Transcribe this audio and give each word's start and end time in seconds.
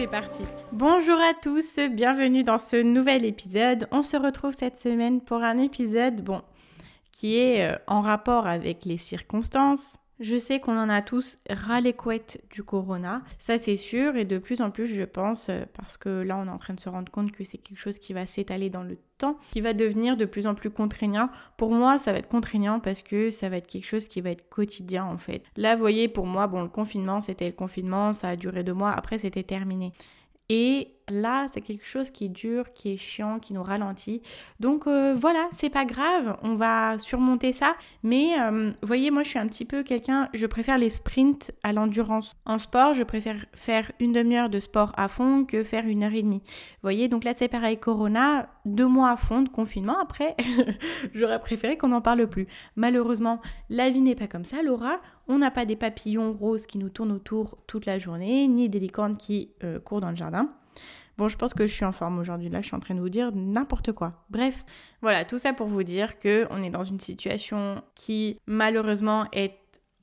C'est 0.00 0.06
parti. 0.06 0.44
Bonjour 0.72 1.20
à 1.20 1.34
tous, 1.34 1.78
bienvenue 1.90 2.42
dans 2.42 2.56
ce 2.56 2.76
nouvel 2.76 3.26
épisode. 3.26 3.86
On 3.90 4.02
se 4.02 4.16
retrouve 4.16 4.54
cette 4.54 4.78
semaine 4.78 5.20
pour 5.20 5.42
un 5.42 5.58
épisode, 5.58 6.22
bon, 6.22 6.40
qui 7.12 7.36
est 7.36 7.70
euh, 7.70 7.76
en 7.86 8.00
rapport 8.00 8.46
avec 8.46 8.86
les 8.86 8.96
circonstances, 8.96 9.98
je 10.20 10.36
sais 10.36 10.60
qu'on 10.60 10.78
en 10.78 10.88
a 10.88 11.02
tous 11.02 11.36
ras 11.48 11.80
les 11.80 11.94
couettes 11.94 12.42
du 12.50 12.62
corona, 12.62 13.22
ça 13.38 13.58
c'est 13.58 13.76
sûr, 13.76 14.16
et 14.16 14.24
de 14.24 14.38
plus 14.38 14.60
en 14.60 14.70
plus 14.70 14.86
je 14.86 15.02
pense, 15.02 15.48
euh, 15.48 15.64
parce 15.74 15.96
que 15.96 16.08
là 16.08 16.36
on 16.36 16.46
est 16.46 16.50
en 16.50 16.58
train 16.58 16.74
de 16.74 16.80
se 16.80 16.88
rendre 16.88 17.10
compte 17.10 17.32
que 17.32 17.42
c'est 17.42 17.58
quelque 17.58 17.78
chose 17.78 17.98
qui 17.98 18.12
va 18.12 18.26
s'étaler 18.26 18.68
dans 18.70 18.82
le 18.82 18.98
temps, 19.18 19.38
qui 19.50 19.60
va 19.60 19.72
devenir 19.72 20.16
de 20.16 20.26
plus 20.26 20.46
en 20.46 20.54
plus 20.54 20.70
contraignant. 20.70 21.30
Pour 21.56 21.72
moi 21.72 21.98
ça 21.98 22.12
va 22.12 22.18
être 22.18 22.28
contraignant 22.28 22.80
parce 22.80 23.02
que 23.02 23.30
ça 23.30 23.48
va 23.48 23.56
être 23.56 23.66
quelque 23.66 23.86
chose 23.86 24.08
qui 24.08 24.20
va 24.20 24.30
être 24.30 24.48
quotidien 24.48 25.04
en 25.04 25.18
fait. 25.18 25.42
Là 25.56 25.74
vous 25.74 25.80
voyez 25.80 26.08
pour 26.08 26.26
moi, 26.26 26.46
bon 26.46 26.62
le 26.62 26.68
confinement 26.68 27.20
c'était 27.20 27.46
le 27.46 27.52
confinement, 27.52 28.12
ça 28.12 28.28
a 28.28 28.36
duré 28.36 28.62
deux 28.62 28.74
mois, 28.74 28.92
après 28.92 29.18
c'était 29.18 29.42
terminé. 29.42 29.92
Et 30.50 30.88
là, 31.10 31.46
c'est 31.52 31.60
quelque 31.60 31.86
chose 31.86 32.10
qui 32.10 32.26
est 32.26 32.28
dur, 32.28 32.72
qui 32.72 32.92
est 32.92 32.96
chiant, 32.96 33.38
qui 33.38 33.52
nous 33.52 33.62
ralentit. 33.62 34.22
Donc 34.58 34.86
euh, 34.86 35.14
voilà, 35.14 35.48
c'est 35.52 35.70
pas 35.70 35.84
grave, 35.84 36.36
on 36.42 36.54
va 36.54 36.98
surmonter 36.98 37.52
ça. 37.52 37.74
Mais 38.02 38.40
euh, 38.40 38.72
voyez, 38.82 39.10
moi 39.10 39.22
je 39.22 39.28
suis 39.30 39.38
un 39.38 39.46
petit 39.46 39.64
peu 39.64 39.82
quelqu'un, 39.82 40.28
je 40.32 40.46
préfère 40.46 40.78
les 40.78 40.90
sprints 40.90 41.52
à 41.62 41.72
l'endurance. 41.72 42.34
En 42.46 42.58
sport, 42.58 42.94
je 42.94 43.02
préfère 43.02 43.44
faire 43.52 43.90
une 44.00 44.12
demi-heure 44.12 44.48
de 44.48 44.60
sport 44.60 44.92
à 44.96 45.08
fond 45.08 45.44
que 45.44 45.62
faire 45.62 45.86
une 45.86 46.02
heure 46.02 46.14
et 46.14 46.22
demie. 46.22 46.42
Voyez, 46.82 47.08
donc 47.08 47.24
là 47.24 47.32
c'est 47.36 47.48
pareil, 47.48 47.78
Corona, 47.78 48.48
deux 48.64 48.86
mois 48.86 49.10
à 49.10 49.16
fond 49.16 49.42
de 49.42 49.48
confinement. 49.48 49.98
Après, 50.00 50.36
j'aurais 51.14 51.40
préféré 51.40 51.76
qu'on 51.76 51.88
n'en 51.88 52.00
parle 52.00 52.26
plus. 52.26 52.46
Malheureusement, 52.76 53.40
la 53.68 53.90
vie 53.90 54.00
n'est 54.00 54.14
pas 54.14 54.26
comme 54.26 54.44
ça, 54.44 54.62
Laura. 54.62 55.00
On 55.28 55.38
n'a 55.38 55.50
pas 55.50 55.64
des 55.64 55.76
papillons 55.76 56.32
roses 56.32 56.66
qui 56.66 56.78
nous 56.78 56.88
tournent 56.88 57.12
autour 57.12 57.56
toute 57.66 57.86
la 57.86 57.98
journée, 57.98 58.48
ni 58.48 58.68
des 58.68 58.80
licornes 58.80 59.16
qui 59.16 59.50
euh, 59.62 59.78
courent 59.78 60.00
dans 60.00 60.10
le 60.10 60.16
jardin. 60.16 60.48
Bon, 61.18 61.28
je 61.28 61.36
pense 61.36 61.52
que 61.52 61.66
je 61.66 61.74
suis 61.74 61.84
en 61.84 61.92
forme 61.92 62.18
aujourd'hui. 62.18 62.48
Là, 62.48 62.62
je 62.62 62.66
suis 62.66 62.76
en 62.76 62.80
train 62.80 62.94
de 62.94 63.00
vous 63.00 63.10
dire 63.10 63.30
n'importe 63.34 63.92
quoi. 63.92 64.24
Bref, 64.30 64.64
voilà, 65.02 65.24
tout 65.24 65.38
ça 65.38 65.52
pour 65.52 65.66
vous 65.66 65.82
dire 65.82 66.18
que 66.18 66.46
on 66.50 66.62
est 66.62 66.70
dans 66.70 66.84
une 66.84 67.00
situation 67.00 67.82
qui 67.94 68.38
malheureusement 68.46 69.26
est 69.32 69.54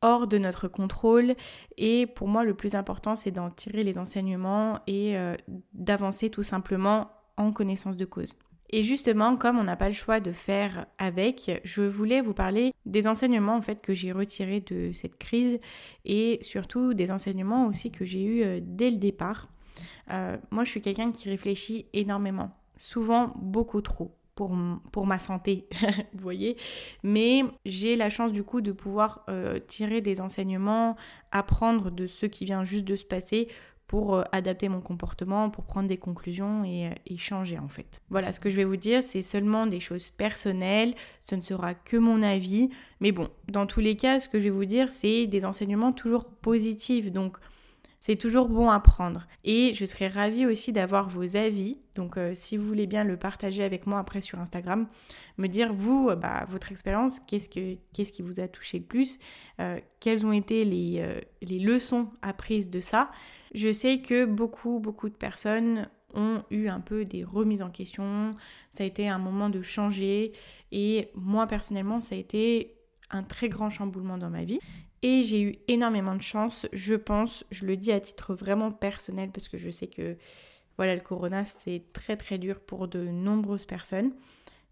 hors 0.02 0.28
de 0.28 0.38
notre 0.38 0.68
contrôle 0.68 1.36
et 1.78 2.06
pour 2.06 2.28
moi 2.28 2.44
le 2.44 2.54
plus 2.54 2.76
important 2.76 3.16
c'est 3.16 3.32
d'en 3.32 3.50
tirer 3.50 3.82
les 3.82 3.98
enseignements 3.98 4.80
et 4.86 5.18
euh, 5.18 5.36
d'avancer 5.74 6.30
tout 6.30 6.44
simplement 6.44 7.09
en 7.36 7.52
connaissance 7.52 7.98
de 7.98 8.06
cause. 8.06 8.34
Et 8.70 8.84
justement, 8.84 9.38
comme 9.38 9.58
on 9.58 9.64
n'a 9.64 9.78
pas 9.78 9.88
le 9.88 9.94
choix 9.94 10.20
de 10.20 10.34
faire 10.34 10.88
avec, 10.97 11.62
je 11.64 11.81
voulais 11.81 12.20
vous 12.20 12.34
parler 12.34 12.74
des 12.86 13.08
enseignements 13.08 13.56
en 13.56 13.62
fait 13.62 13.81
que 13.81 13.94
j'ai 13.94 14.12
retirés 14.12 14.59
de 14.59 14.91
cette 14.94 15.18
crise 15.18 15.59
et 16.03 16.40
surtout 16.41 16.94
des 16.94 17.09
enseignements 17.09 17.68
aussi 17.68 17.91
que 17.91 18.03
j'ai 18.03 18.24
eus 18.24 18.44
euh, 18.44 18.59
dès 18.62 18.90
le 18.90 18.97
départ. 18.97 19.47
Euh, 20.12 20.38
moi, 20.51 20.63
je 20.63 20.69
suis 20.69 20.81
quelqu'un 20.81 21.12
qui 21.12 21.29
réfléchit 21.29 21.88
énormément, 21.94 22.51
souvent 22.78 23.34
beaucoup 23.35 23.81
trop. 23.81 24.13
Pour, 24.35 24.56
pour 24.91 25.07
ma 25.07 25.18
santé, 25.18 25.68
vous 26.13 26.22
voyez. 26.22 26.57
Mais 27.01 27.41
j'ai 27.66 27.95
la 27.95 28.12
chance 28.12 28.31
du 28.31 28.44
coup 28.44 28.62
de 28.62 28.72
pouvoir 28.72 29.25
euh, 29.29 29.57
tirer 29.57 30.00
des 30.00 30.22
enseignements, 30.22 30.96
apprendre 31.31 31.90
de 31.90 32.06
ce 32.06 32.28
qui 32.28 32.46
vient 32.46 32.63
juste 32.63 32.85
de 32.85 32.96
se 32.96 33.03
passer 33.03 33.47
pour 33.88 34.16
euh, 34.16 34.23
adapter 34.31 34.69
mon 34.69 34.81
comportement, 34.81 35.50
pour 35.50 35.63
prendre 35.63 35.88
des 35.88 35.97
conclusions 35.97 36.63
et, 36.63 36.91
et, 37.07 37.17
changer 37.17 37.57
en 37.57 37.67
fait. 37.67 38.01
Voilà, 38.09 38.34
ce 38.34 38.40
que 38.40 38.50
je 38.50 38.56
vais 38.56 38.66
vous 38.66 38.75
dire, 38.75 39.01
c'est 39.01 39.22
seulement 39.22 39.66
des 39.66 39.79
choses 39.79 40.12
personnelles, 40.12 40.94
ce 41.23 41.35
ne 41.35 41.41
sera 41.41 41.73
que 41.73 41.97
mon 41.97 42.22
avis, 42.22 42.69
mais 43.00 43.12
bon, 43.12 43.29
dans 43.47 43.66
tous 43.66 43.79
les 43.79 43.96
cas, 43.96 44.19
ce 44.19 44.29
que 44.29 44.38
je 44.38 44.44
vais 44.44 44.50
vous 44.50 44.66
dire, 44.66 44.91
c'est 44.91 45.25
des 45.25 45.46
enseignements 45.46 45.94
toujours 45.94 46.25
positifs, 46.25 47.12
donc 47.12 47.38
c'est 48.00 48.16
toujours 48.16 48.47
bon 48.47 48.69
à 48.69 48.80
prendre. 48.80 49.28
Et 49.44 49.74
je 49.74 49.85
serais 49.85 50.08
ravie 50.08 50.46
aussi 50.46 50.72
d'avoir 50.72 51.09
vos 51.09 51.35
avis. 51.35 51.80
Donc 51.96 52.18
euh, 52.18 52.34
si 52.35 52.58
vous 52.58 52.66
voulez 52.66 52.88
bien 52.88 53.03
le 53.03 53.18
partager 53.18 53.63
avec 53.63 53.88
moi 53.88 54.00
après 54.00 54.22
sur 54.22 54.40
Instagram, 54.40 54.88
me 55.38 55.47
dire 55.47 55.74
vous, 55.74 56.09
euh, 56.09 56.16
bah, 56.16 56.46
votre 56.47 56.72
expérience, 56.72 57.19
qu'est-ce, 57.19 57.50
que, 57.50 57.78
qu'est-ce 57.94 58.12
qui 58.12 58.22
vous 58.22 58.40
a 58.40 58.47
touché 58.47 58.80
le 58.80 58.85
plus, 58.85 59.18
euh, 59.59 59.80
quelles 60.00 60.25
ont 60.25 60.31
été 60.31 60.63
les, 60.63 61.22
les 61.41 61.59
leçons 61.59 62.09
apprises 62.22 62.69
de 62.69 62.80
ça. 62.80 63.09
Je 63.53 63.72
sais 63.72 64.02
que 64.02 64.25
beaucoup, 64.25 64.79
beaucoup 64.79 65.09
de 65.09 65.16
personnes 65.16 65.90
ont 66.14 66.44
eu 66.52 66.68
un 66.68 66.79
peu 66.79 67.03
des 67.03 67.24
remises 67.24 67.62
en 67.62 67.69
question, 67.69 68.31
ça 68.72 68.84
a 68.84 68.88
été 68.88 69.09
un 69.09 69.18
moment 69.18 69.50
de 69.50 69.62
changer 69.62 70.31
et 70.72 71.09
moi 71.16 71.47
personnellement 71.47 72.00
ça 72.00 72.16
a 72.16 72.18
été 72.18 72.75
un 73.09 73.24
très 73.24 73.50
grand 73.50 73.69
chamboulement 73.69 74.18
dans 74.18 74.29
ma 74.29 74.44
vie 74.44 74.59
et 75.03 75.22
j'ai 75.22 75.41
eu 75.41 75.56
énormément 75.68 76.16
de 76.16 76.22
chance, 76.22 76.68
je 76.74 76.96
pense, 76.96 77.46
je 77.52 77.66
le 77.66 77.78
dis 77.78 77.91
à 77.91 78.00
titre 78.00 78.34
vraiment 78.34 78.72
personnel 78.72 79.30
parce 79.31 79.47
que 79.47 79.58
je 79.58 79.69
sais 79.69 79.88
que 79.88 80.18
voilà, 80.78 80.96
le 80.96 81.02
corona 81.02 81.46
c'est 81.46 81.84
très 81.94 82.18
très 82.18 82.38
dur 82.38 82.59
pour 82.59 82.88
de 82.88 83.00
nombreuses 83.00 83.66
personnes. 83.66 84.12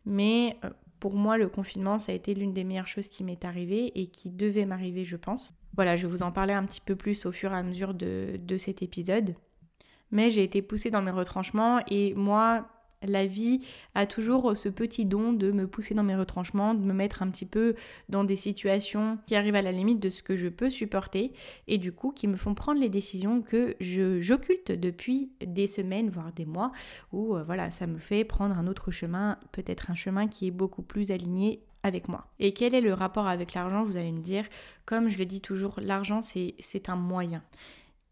Mais 0.05 0.57
euh, 0.63 0.69
pour 0.99 1.15
moi, 1.15 1.37
le 1.37 1.47
confinement, 1.47 1.99
ça 1.99 2.11
a 2.11 2.15
été 2.15 2.33
l'une 2.33 2.53
des 2.53 2.63
meilleures 2.63 2.87
choses 2.87 3.07
qui 3.07 3.23
m'est 3.23 3.43
arrivée 3.45 3.91
et 3.99 4.07
qui 4.07 4.29
devait 4.29 4.65
m'arriver, 4.65 5.03
je 5.03 5.17
pense. 5.17 5.53
Voilà, 5.75 5.95
je 5.95 6.07
vais 6.07 6.11
vous 6.11 6.23
en 6.23 6.31
parler 6.31 6.53
un 6.53 6.63
petit 6.65 6.81
peu 6.81 6.95
plus 6.95 7.25
au 7.25 7.31
fur 7.31 7.51
et 7.51 7.57
à 7.57 7.63
mesure 7.63 7.93
de, 7.93 8.39
de 8.39 8.57
cet 8.57 8.81
épisode. 8.81 9.35
Mais 10.11 10.31
j'ai 10.31 10.43
été 10.43 10.61
poussée 10.61 10.91
dans 10.91 11.01
mes 11.01 11.11
retranchements 11.11 11.79
et 11.89 12.13
moi, 12.13 12.67
la 13.05 13.25
vie 13.25 13.61
a 13.93 14.05
toujours 14.05 14.55
ce 14.55 14.69
petit 14.69 15.05
don 15.05 15.33
de 15.33 15.51
me 15.51 15.67
pousser 15.67 15.93
dans 15.93 16.03
mes 16.03 16.15
retranchements, 16.15 16.73
de 16.73 16.83
me 16.83 16.93
mettre 16.93 17.21
un 17.21 17.29
petit 17.29 17.45
peu 17.45 17.75
dans 18.09 18.23
des 18.23 18.35
situations 18.35 19.17
qui 19.25 19.35
arrivent 19.35 19.55
à 19.55 19.61
la 19.61 19.71
limite 19.71 19.99
de 19.99 20.09
ce 20.09 20.23
que 20.23 20.35
je 20.35 20.47
peux 20.47 20.69
supporter 20.69 21.33
et 21.67 21.77
du 21.77 21.91
coup 21.91 22.11
qui 22.11 22.27
me 22.27 22.37
font 22.37 22.55
prendre 22.55 22.79
les 22.79 22.89
décisions 22.89 23.41
que 23.41 23.75
j'occulte 23.79 24.71
depuis 24.71 25.31
des 25.45 25.67
semaines, 25.67 26.09
voire 26.09 26.31
des 26.33 26.45
mois, 26.45 26.71
où 27.11 27.35
euh, 27.35 27.43
voilà, 27.43 27.71
ça 27.71 27.87
me 27.87 27.99
fait 27.99 28.23
prendre 28.23 28.57
un 28.57 28.67
autre 28.67 28.91
chemin, 28.91 29.37
peut-être 29.51 29.91
un 29.91 29.95
chemin 29.95 30.27
qui 30.27 30.47
est 30.47 30.51
beaucoup 30.51 30.81
plus 30.81 31.11
aligné 31.11 31.61
avec 31.83 32.07
moi. 32.07 32.27
Et 32.39 32.53
quel 32.53 32.73
est 32.73 32.81
le 32.81 32.93
rapport 32.93 33.27
avec 33.27 33.53
l'argent? 33.53 33.83
Vous 33.83 33.97
allez 33.97 34.11
me 34.11 34.21
dire, 34.21 34.45
comme 34.85 35.09
je 35.09 35.19
le 35.19 35.25
dis 35.25 35.41
toujours, 35.41 35.79
l'argent 35.81 36.21
c'est 36.21 36.89
un 36.89 36.95
moyen. 36.95 37.43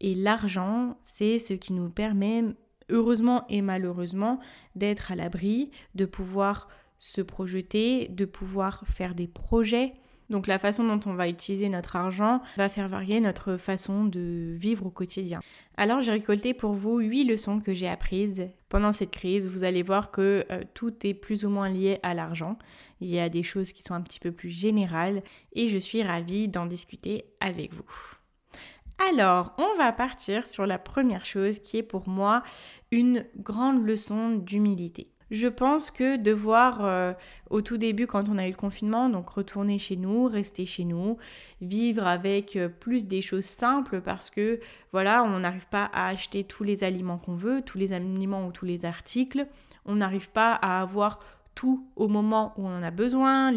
Et 0.00 0.14
l'argent, 0.14 0.98
c'est 1.02 1.38
ce 1.38 1.54
qui 1.54 1.72
nous 1.72 1.88
permet 1.88 2.44
heureusement 2.88 3.44
et 3.48 3.62
malheureusement, 3.62 4.40
d'être 4.74 5.12
à 5.12 5.14
l'abri, 5.14 5.70
de 5.94 6.04
pouvoir 6.04 6.68
se 6.98 7.20
projeter, 7.20 8.08
de 8.08 8.24
pouvoir 8.24 8.84
faire 8.86 9.14
des 9.14 9.28
projets. 9.28 9.94
Donc 10.30 10.46
la 10.46 10.58
façon 10.58 10.84
dont 10.84 11.00
on 11.04 11.14
va 11.14 11.28
utiliser 11.28 11.68
notre 11.68 11.96
argent 11.96 12.40
va 12.56 12.70
faire 12.70 12.88
varier 12.88 13.20
notre 13.20 13.58
façon 13.58 14.04
de 14.04 14.52
vivre 14.54 14.86
au 14.86 14.90
quotidien. 14.90 15.40
Alors 15.76 16.00
j'ai 16.00 16.12
récolté 16.12 16.54
pour 16.54 16.72
vous 16.72 16.98
8 16.98 17.24
leçons 17.24 17.60
que 17.60 17.74
j'ai 17.74 17.88
apprises 17.88 18.48
pendant 18.70 18.92
cette 18.92 19.10
crise. 19.10 19.46
Vous 19.46 19.64
allez 19.64 19.82
voir 19.82 20.10
que 20.10 20.46
euh, 20.50 20.62
tout 20.72 21.06
est 21.06 21.14
plus 21.14 21.44
ou 21.44 21.50
moins 21.50 21.68
lié 21.68 21.98
à 22.02 22.14
l'argent. 22.14 22.58
Il 23.00 23.10
y 23.10 23.20
a 23.20 23.28
des 23.28 23.42
choses 23.42 23.72
qui 23.72 23.82
sont 23.82 23.94
un 23.94 24.00
petit 24.00 24.20
peu 24.20 24.32
plus 24.32 24.50
générales 24.50 25.22
et 25.52 25.68
je 25.68 25.78
suis 25.78 26.02
ravie 26.02 26.48
d'en 26.48 26.64
discuter 26.64 27.26
avec 27.40 27.74
vous. 27.74 27.84
Alors, 28.98 29.52
on 29.58 29.76
va 29.76 29.92
partir 29.92 30.46
sur 30.46 30.66
la 30.66 30.78
première 30.78 31.26
chose 31.26 31.58
qui 31.58 31.78
est 31.78 31.82
pour 31.82 32.08
moi 32.08 32.42
une 32.90 33.26
grande 33.36 33.84
leçon 33.84 34.36
d'humilité. 34.36 35.08
Je 35.30 35.48
pense 35.48 35.90
que 35.90 36.16
devoir 36.16 36.84
euh, 36.84 37.12
au 37.50 37.60
tout 37.60 37.76
début 37.76 38.06
quand 38.06 38.28
on 38.28 38.38
a 38.38 38.46
eu 38.46 38.50
le 38.50 38.56
confinement, 38.56 39.08
donc 39.08 39.28
retourner 39.30 39.78
chez 39.78 39.96
nous, 39.96 40.26
rester 40.26 40.64
chez 40.64 40.84
nous, 40.84 41.16
vivre 41.60 42.06
avec 42.06 42.56
euh, 42.56 42.68
plus 42.68 43.06
des 43.06 43.22
choses 43.22 43.44
simples 43.44 44.00
parce 44.00 44.30
que 44.30 44.60
voilà, 44.92 45.24
on 45.24 45.40
n'arrive 45.40 45.66
pas 45.66 45.90
à 45.92 46.08
acheter 46.08 46.44
tous 46.44 46.62
les 46.62 46.84
aliments 46.84 47.18
qu'on 47.18 47.34
veut, 47.34 47.62
tous 47.62 47.78
les 47.78 47.92
aliments 47.92 48.46
ou 48.46 48.52
tous 48.52 48.66
les 48.66 48.84
articles, 48.84 49.46
on 49.86 49.96
n'arrive 49.96 50.30
pas 50.30 50.52
à 50.52 50.80
avoir 50.80 51.18
tout 51.54 51.86
au 51.96 52.08
moment 52.08 52.52
où 52.56 52.66
on 52.66 52.78
en 52.78 52.82
a 52.82 52.90
besoin, 52.90 53.52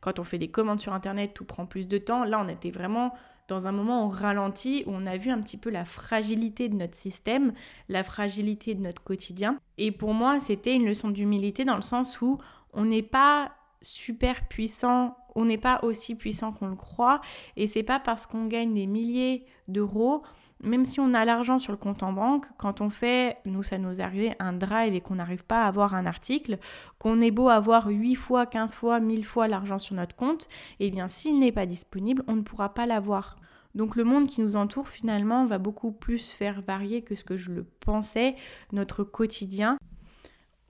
quand 0.00 0.18
on 0.18 0.24
fait 0.24 0.38
des 0.38 0.50
commandes 0.50 0.80
sur 0.80 0.94
internet, 0.94 1.32
tout 1.34 1.44
prend 1.44 1.66
plus 1.66 1.88
de 1.88 1.98
temps. 1.98 2.24
Là, 2.24 2.40
on 2.44 2.48
était 2.48 2.70
vraiment 2.70 3.12
dans 3.50 3.66
un 3.66 3.72
moment 3.72 4.06
on 4.06 4.08
ralentit, 4.08 4.84
où 4.86 4.92
on 4.92 5.06
a 5.06 5.16
vu 5.16 5.30
un 5.30 5.40
petit 5.40 5.58
peu 5.58 5.70
la 5.70 5.84
fragilité 5.84 6.68
de 6.68 6.76
notre 6.76 6.94
système, 6.94 7.52
la 7.88 8.02
fragilité 8.02 8.74
de 8.74 8.80
notre 8.80 9.02
quotidien. 9.02 9.58
Et 9.76 9.92
pour 9.92 10.14
moi, 10.14 10.40
c'était 10.40 10.74
une 10.74 10.86
leçon 10.86 11.10
d'humilité 11.10 11.64
dans 11.64 11.76
le 11.76 11.82
sens 11.82 12.20
où 12.20 12.38
on 12.72 12.84
n'est 12.84 13.02
pas 13.02 13.52
super 13.82 14.46
puissant 14.48 15.16
on 15.34 15.44
n'est 15.44 15.58
pas 15.58 15.80
aussi 15.82 16.14
puissant 16.14 16.52
qu'on 16.52 16.68
le 16.68 16.76
croit 16.76 17.20
et 17.56 17.66
c'est 17.66 17.82
pas 17.82 18.00
parce 18.00 18.26
qu'on 18.26 18.46
gagne 18.46 18.74
des 18.74 18.86
milliers 18.86 19.46
d'euros 19.68 20.22
même 20.62 20.84
si 20.84 21.00
on 21.00 21.14
a 21.14 21.24
l'argent 21.24 21.58
sur 21.58 21.72
le 21.72 21.78
compte 21.78 22.02
en 22.02 22.12
banque, 22.12 22.46
quand 22.58 22.80
on 22.80 22.90
fait, 22.90 23.38
nous 23.44 23.62
ça 23.62 23.78
nous 23.78 24.00
est 24.00 24.04
arrivé, 24.04 24.32
un 24.38 24.52
drive 24.52 24.94
et 24.94 25.00
qu'on 25.00 25.16
n'arrive 25.16 25.44
pas 25.44 25.64
à 25.64 25.68
avoir 25.68 25.94
un 25.94 26.06
article, 26.06 26.58
qu'on 26.98 27.20
est 27.20 27.30
beau 27.30 27.48
avoir 27.48 27.88
8 27.88 28.14
fois, 28.14 28.46
15 28.46 28.74
fois, 28.74 29.00
1000 29.00 29.24
fois 29.24 29.48
l'argent 29.48 29.78
sur 29.78 29.94
notre 29.94 30.16
compte, 30.16 30.48
eh 30.78 30.90
bien 30.90 31.08
s'il 31.08 31.38
n'est 31.38 31.52
pas 31.52 31.66
disponible, 31.66 32.22
on 32.26 32.36
ne 32.36 32.42
pourra 32.42 32.74
pas 32.74 32.86
l'avoir. 32.86 33.36
Donc 33.74 33.96
le 33.96 34.04
monde 34.04 34.26
qui 34.26 34.40
nous 34.40 34.56
entoure 34.56 34.88
finalement 34.88 35.46
va 35.46 35.58
beaucoup 35.58 35.92
plus 35.92 36.32
faire 36.32 36.60
varier 36.62 37.02
que 37.02 37.14
ce 37.14 37.24
que 37.24 37.36
je 37.36 37.52
le 37.52 37.64
pensais, 37.64 38.34
notre 38.72 39.04
quotidien, 39.04 39.78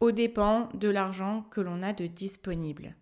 au 0.01 0.13
dépend 0.13 0.69
de 0.75 0.89
l'argent 0.89 1.45
que 1.51 1.61
l'on 1.61 1.83
a 1.83 1.93
de 1.93 2.07
disponible. 2.07 2.95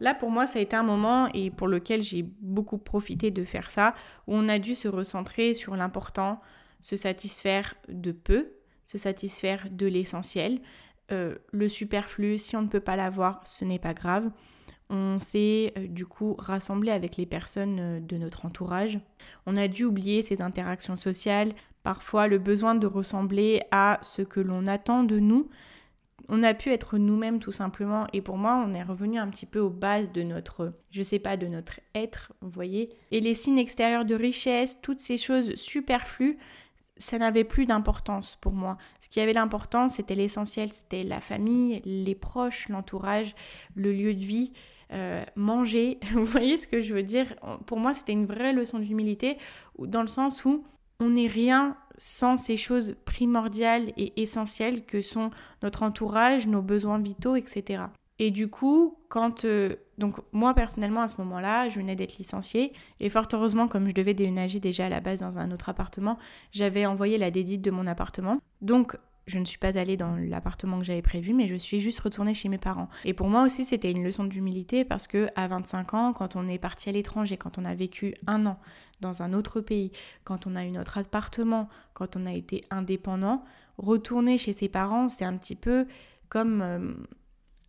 Là, 0.00 0.14
pour 0.14 0.30
moi, 0.30 0.46
ça 0.46 0.58
a 0.58 0.62
été 0.62 0.76
un 0.76 0.82
moment 0.82 1.28
et 1.34 1.50
pour 1.50 1.68
lequel 1.68 2.02
j'ai 2.02 2.24
beaucoup 2.40 2.78
profité 2.78 3.30
de 3.30 3.44
faire 3.44 3.70
ça, 3.70 3.94
où 4.26 4.34
on 4.34 4.48
a 4.48 4.58
dû 4.58 4.74
se 4.74 4.88
recentrer 4.88 5.54
sur 5.54 5.76
l'important, 5.76 6.40
se 6.80 6.96
satisfaire 6.96 7.74
de 7.88 8.12
peu, 8.12 8.52
se 8.84 8.98
satisfaire 8.98 9.68
de 9.70 9.86
l'essentiel. 9.86 10.60
Euh, 11.12 11.36
le 11.52 11.68
superflu, 11.68 12.38
si 12.38 12.56
on 12.56 12.62
ne 12.62 12.68
peut 12.68 12.80
pas 12.80 12.96
l'avoir, 12.96 13.40
ce 13.46 13.64
n'est 13.64 13.78
pas 13.78 13.94
grave. 13.94 14.30
On 14.90 15.18
s'est 15.18 15.72
euh, 15.78 15.86
du 15.86 16.06
coup 16.06 16.34
rassemblé 16.38 16.90
avec 16.90 17.16
les 17.16 17.26
personnes 17.26 17.78
euh, 17.80 18.00
de 18.00 18.16
notre 18.16 18.44
entourage. 18.46 18.98
On 19.46 19.56
a 19.56 19.68
dû 19.68 19.84
oublier 19.84 20.22
ces 20.22 20.42
interactions 20.42 20.96
sociales, 20.96 21.52
parfois 21.82 22.28
le 22.28 22.38
besoin 22.38 22.74
de 22.74 22.86
ressembler 22.86 23.62
à 23.70 23.98
ce 24.02 24.22
que 24.22 24.40
l'on 24.40 24.66
attend 24.66 25.04
de 25.04 25.18
nous, 25.18 25.48
on 26.28 26.42
a 26.42 26.54
pu 26.54 26.70
être 26.70 26.98
nous-mêmes 26.98 27.40
tout 27.40 27.52
simplement. 27.52 28.06
Et 28.12 28.20
pour 28.20 28.36
moi 28.36 28.64
on 28.66 28.74
est 28.74 28.82
revenu 28.82 29.18
un 29.18 29.28
petit 29.28 29.46
peu 29.46 29.58
aux 29.60 29.70
bases 29.70 30.12
de 30.12 30.22
notre 30.22 30.72
je 30.90 31.02
sais 31.02 31.18
pas 31.18 31.36
de 31.36 31.46
notre 31.46 31.80
être 31.94 32.32
vous 32.40 32.50
voyez. 32.50 32.90
Et 33.10 33.20
les 33.20 33.34
signes 33.34 33.58
extérieurs 33.58 34.04
de 34.04 34.14
richesse 34.14 34.78
toutes 34.82 35.00
ces 35.00 35.18
choses 35.18 35.54
superflues 35.54 36.38
ça 36.96 37.18
n'avait 37.18 37.44
plus 37.44 37.66
d'importance 37.66 38.38
pour 38.40 38.52
moi. 38.52 38.76
Ce 39.00 39.08
qui 39.08 39.20
avait 39.20 39.32
l'importance 39.32 39.94
c'était 39.94 40.14
l'essentiel 40.14 40.70
c'était 40.70 41.04
la 41.04 41.20
famille 41.20 41.82
les 41.84 42.14
proches 42.14 42.68
l'entourage 42.68 43.34
le 43.74 43.92
lieu 43.92 44.14
de 44.14 44.24
vie 44.24 44.52
euh, 44.92 45.24
manger. 45.34 45.98
Vous 46.12 46.24
voyez 46.24 46.56
ce 46.56 46.68
que 46.68 46.82
je 46.82 46.94
veux 46.94 47.02
dire? 47.02 47.34
Pour 47.66 47.78
moi 47.78 47.94
c'était 47.94 48.12
une 48.12 48.26
vraie 48.26 48.52
leçon 48.52 48.78
d'humilité 48.78 49.38
dans 49.78 50.02
le 50.02 50.08
sens 50.08 50.44
où 50.44 50.64
on 51.00 51.10
n'est 51.10 51.26
rien 51.26 51.76
sans 51.96 52.36
ces 52.36 52.56
choses 52.56 52.96
primordiales 53.04 53.92
et 53.96 54.20
essentielles 54.22 54.84
que 54.84 55.02
sont 55.02 55.30
notre 55.62 55.82
entourage, 55.82 56.46
nos 56.46 56.62
besoins 56.62 56.98
vitaux, 56.98 57.36
etc. 57.36 57.84
Et 58.18 58.30
du 58.30 58.48
coup, 58.48 58.98
quand... 59.08 59.44
Euh, 59.44 59.76
donc 59.96 60.16
moi 60.32 60.54
personnellement 60.54 61.02
à 61.02 61.08
ce 61.08 61.16
moment-là, 61.18 61.68
je 61.68 61.78
venais 61.78 61.94
d'être 61.94 62.18
licenciée 62.18 62.72
et 62.98 63.08
fort 63.08 63.28
heureusement 63.32 63.68
comme 63.68 63.88
je 63.88 63.94
devais 63.94 64.14
déménager 64.14 64.58
déjà 64.58 64.86
à 64.86 64.88
la 64.88 64.98
base 64.98 65.20
dans 65.20 65.38
un 65.38 65.52
autre 65.52 65.68
appartement, 65.68 66.18
j'avais 66.50 66.84
envoyé 66.84 67.16
la 67.16 67.30
dédite 67.30 67.62
de 67.62 67.70
mon 67.70 67.86
appartement. 67.86 68.38
Donc 68.60 68.96
je 69.26 69.38
ne 69.38 69.44
suis 69.44 69.58
pas 69.58 69.78
allée 69.78 69.96
dans 69.96 70.16
l'appartement 70.16 70.78
que 70.78 70.84
j'avais 70.84 71.02
prévu, 71.02 71.32
mais 71.32 71.48
je 71.48 71.54
suis 71.54 71.80
juste 71.80 72.00
retournée 72.00 72.34
chez 72.34 72.48
mes 72.48 72.58
parents. 72.58 72.88
Et 73.04 73.14
pour 73.14 73.28
moi 73.28 73.42
aussi, 73.42 73.64
c'était 73.64 73.90
une 73.90 74.04
leçon 74.04 74.24
d'humilité 74.24 74.84
parce 74.84 75.06
que 75.06 75.28
à 75.34 75.48
25 75.48 75.94
ans, 75.94 76.12
quand 76.12 76.36
on 76.36 76.46
est 76.46 76.58
parti 76.58 76.88
à 76.90 76.92
l'étranger, 76.92 77.36
quand 77.36 77.58
on 77.58 77.64
a 77.64 77.74
vécu 77.74 78.14
un 78.26 78.44
an 78.46 78.58
dans 79.00 79.22
un 79.22 79.32
autre 79.32 79.60
pays, 79.60 79.92
quand 80.24 80.46
on 80.46 80.56
a 80.56 80.64
eu 80.64 80.70
notre 80.70 80.98
appartement, 80.98 81.68
quand 81.94 82.16
on 82.16 82.26
a 82.26 82.32
été 82.32 82.64
indépendant, 82.70 83.44
retourner 83.78 84.38
chez 84.38 84.52
ses 84.52 84.68
parents, 84.68 85.08
c'est 85.08 85.24
un 85.24 85.36
petit 85.36 85.56
peu 85.56 85.86
comme 86.28 86.60
euh, 86.62 86.94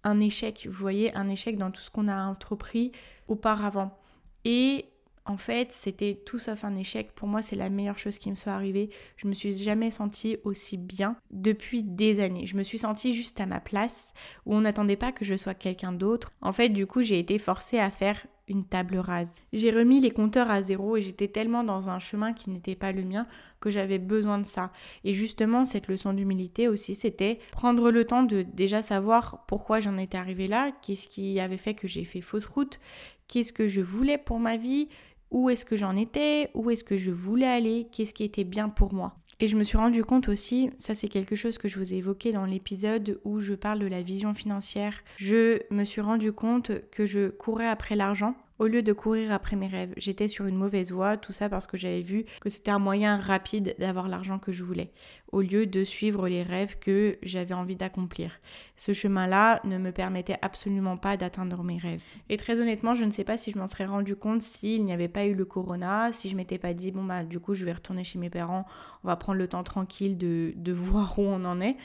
un 0.03 0.19
échec. 0.19 0.67
Vous 0.69 0.77
voyez, 0.77 1.15
un 1.15 1.29
échec 1.29 1.57
dans 1.57 1.71
tout 1.71 1.81
ce 1.81 1.89
qu'on 1.89 2.07
a 2.07 2.25
entrepris 2.25 2.91
auparavant. 3.27 3.97
Et 4.43 4.89
en 5.25 5.37
fait, 5.37 5.71
c'était 5.71 6.21
tout 6.25 6.37
sauf 6.37 6.63
un 6.63 6.75
échec. 6.75 7.11
Pour 7.13 7.27
moi, 7.27 7.41
c'est 7.41 7.55
la 7.55 7.69
meilleure 7.69 7.97
chose 7.97 8.19
qui 8.19 8.29
me 8.29 8.35
soit 8.35 8.53
arrivée. 8.53 8.89
Je 9.17 9.27
me 9.27 9.33
suis 9.33 9.53
jamais 9.53 9.89
sentie 9.89 10.37
aussi 10.43 10.77
bien 10.77 11.15
depuis 11.31 11.81
des 11.81 12.19
années. 12.19 12.45
Je 12.45 12.55
me 12.55 12.63
suis 12.63 12.77
sentie 12.77 13.15
juste 13.15 13.39
à 13.39 13.47
ma 13.47 13.59
place, 13.59 14.13
où 14.45 14.53
on 14.53 14.61
n'attendait 14.61 14.95
pas 14.95 15.11
que 15.11 15.25
je 15.25 15.35
sois 15.35 15.55
quelqu'un 15.55 15.91
d'autre. 15.91 16.31
En 16.41 16.51
fait, 16.51 16.69
du 16.69 16.85
coup, 16.85 17.01
j'ai 17.01 17.17
été 17.17 17.39
forcée 17.39 17.79
à 17.79 17.89
faire 17.89 18.27
une 18.47 18.65
table 18.65 18.97
rase. 18.97 19.39
J'ai 19.53 19.71
remis 19.71 19.99
les 19.99 20.11
compteurs 20.11 20.51
à 20.51 20.61
zéro 20.61 20.97
et 20.97 21.01
j'étais 21.01 21.27
tellement 21.27 21.63
dans 21.63 21.89
un 21.89 21.97
chemin 21.97 22.33
qui 22.33 22.51
n'était 22.51 22.75
pas 22.75 22.91
le 22.91 23.03
mien 23.03 23.25
que 23.59 23.71
j'avais 23.71 23.97
besoin 23.97 24.37
de 24.37 24.45
ça. 24.45 24.71
Et 25.03 25.15
justement, 25.15 25.65
cette 25.65 25.87
leçon 25.87 26.13
d'humilité 26.13 26.67
aussi, 26.67 26.93
c'était 26.93 27.39
prendre 27.51 27.89
le 27.89 28.05
temps 28.05 28.21
de 28.21 28.43
déjà 28.43 28.83
savoir 28.83 29.43
pourquoi 29.47 29.79
j'en 29.79 29.97
étais 29.97 30.19
arrivée 30.19 30.47
là, 30.47 30.71
qu'est-ce 30.83 31.07
qui 31.07 31.39
avait 31.39 31.57
fait 31.57 31.73
que 31.73 31.87
j'ai 31.87 32.05
fait 32.05 32.21
fausse 32.21 32.45
route, 32.45 32.79
qu'est-ce 33.27 33.51
que 33.53 33.67
je 33.67 33.81
voulais 33.81 34.19
pour 34.19 34.39
ma 34.39 34.57
vie, 34.57 34.89
où 35.35 35.49
est-ce 35.49 35.65
que 35.65 35.75
j'en 35.75 35.97
étais, 35.97 36.49
où 36.53 36.71
est-ce 36.71 36.85
que 36.85 36.95
je 36.95 37.11
voulais 37.11 37.45
aller, 37.45 37.87
qu'est-ce 37.91 38.13
qui 38.13 38.23
était 38.23 38.45
bien 38.45 38.69
pour 38.69 38.93
moi. 38.93 39.17
Et 39.41 39.49
je 39.49 39.57
me 39.57 39.63
suis 39.63 39.77
rendu 39.77 40.01
compte 40.01 40.29
aussi, 40.29 40.69
ça 40.77 40.95
c'est 40.95 41.09
quelque 41.09 41.35
chose 41.35 41.57
que 41.57 41.67
je 41.67 41.77
vous 41.77 41.93
ai 41.93 41.97
évoqué 41.97 42.31
dans 42.31 42.45
l'épisode 42.45 43.19
où 43.25 43.41
je 43.41 43.53
parle 43.53 43.79
de 43.79 43.85
la 43.85 44.01
vision 44.01 44.33
financière, 44.33 45.03
je 45.17 45.59
me 45.71 45.83
suis 45.83 45.99
rendu 45.99 46.31
compte 46.31 46.71
que 46.89 47.05
je 47.05 47.27
courais 47.27 47.67
après 47.67 47.97
l'argent 47.97 48.33
au 48.59 48.67
lieu 48.67 48.81
de 48.81 48.93
courir 48.93 49.31
après 49.31 49.55
mes 49.55 49.67
rêves. 49.67 49.93
J'étais 49.97 50.27
sur 50.27 50.45
une 50.45 50.55
mauvaise 50.55 50.91
voie, 50.91 51.17
tout 51.17 51.33
ça 51.33 51.49
parce 51.49 51.67
que 51.67 51.77
j'avais 51.77 52.01
vu 52.01 52.25
que 52.41 52.49
c'était 52.49 52.71
un 52.71 52.79
moyen 52.79 53.17
rapide 53.17 53.75
d'avoir 53.79 54.07
l'argent 54.07 54.39
que 54.39 54.51
je 54.51 54.63
voulais, 54.63 54.91
au 55.31 55.41
lieu 55.41 55.65
de 55.65 55.83
suivre 55.83 56.27
les 56.27 56.43
rêves 56.43 56.77
que 56.79 57.17
j'avais 57.21 57.53
envie 57.53 57.75
d'accomplir. 57.75 58.31
Ce 58.77 58.93
chemin-là 58.93 59.61
ne 59.63 59.77
me 59.77 59.91
permettait 59.91 60.37
absolument 60.41 60.97
pas 60.97 61.17
d'atteindre 61.17 61.63
mes 61.63 61.77
rêves. 61.77 62.01
Et 62.29 62.37
très 62.37 62.59
honnêtement, 62.59 62.95
je 62.95 63.03
ne 63.03 63.11
sais 63.11 63.23
pas 63.23 63.37
si 63.37 63.51
je 63.51 63.57
m'en 63.57 63.67
serais 63.67 63.85
rendu 63.85 64.15
compte 64.15 64.41
s'il 64.41 64.83
n'y 64.83 64.93
avait 64.93 65.07
pas 65.07 65.25
eu 65.25 65.33
le 65.33 65.45
corona, 65.45 66.11
si 66.11 66.29
je 66.29 66.35
m'étais 66.35 66.57
pas 66.57 66.73
dit, 66.73 66.91
bon 66.91 67.03
bah 67.03 67.23
du 67.23 67.39
coup 67.39 67.53
je 67.53 67.65
vais 67.65 67.73
retourner 67.73 68.03
chez 68.03 68.19
mes 68.19 68.29
parents, 68.29 68.65
on 69.03 69.07
va 69.07 69.15
prendre 69.15 69.37
le 69.37 69.47
temps 69.47 69.63
tranquille 69.63 70.17
de, 70.17 70.53
de 70.55 70.71
voir 70.85 71.19
où 71.19 71.23
on 71.23 71.43
en 71.45 71.59
est 71.61 71.75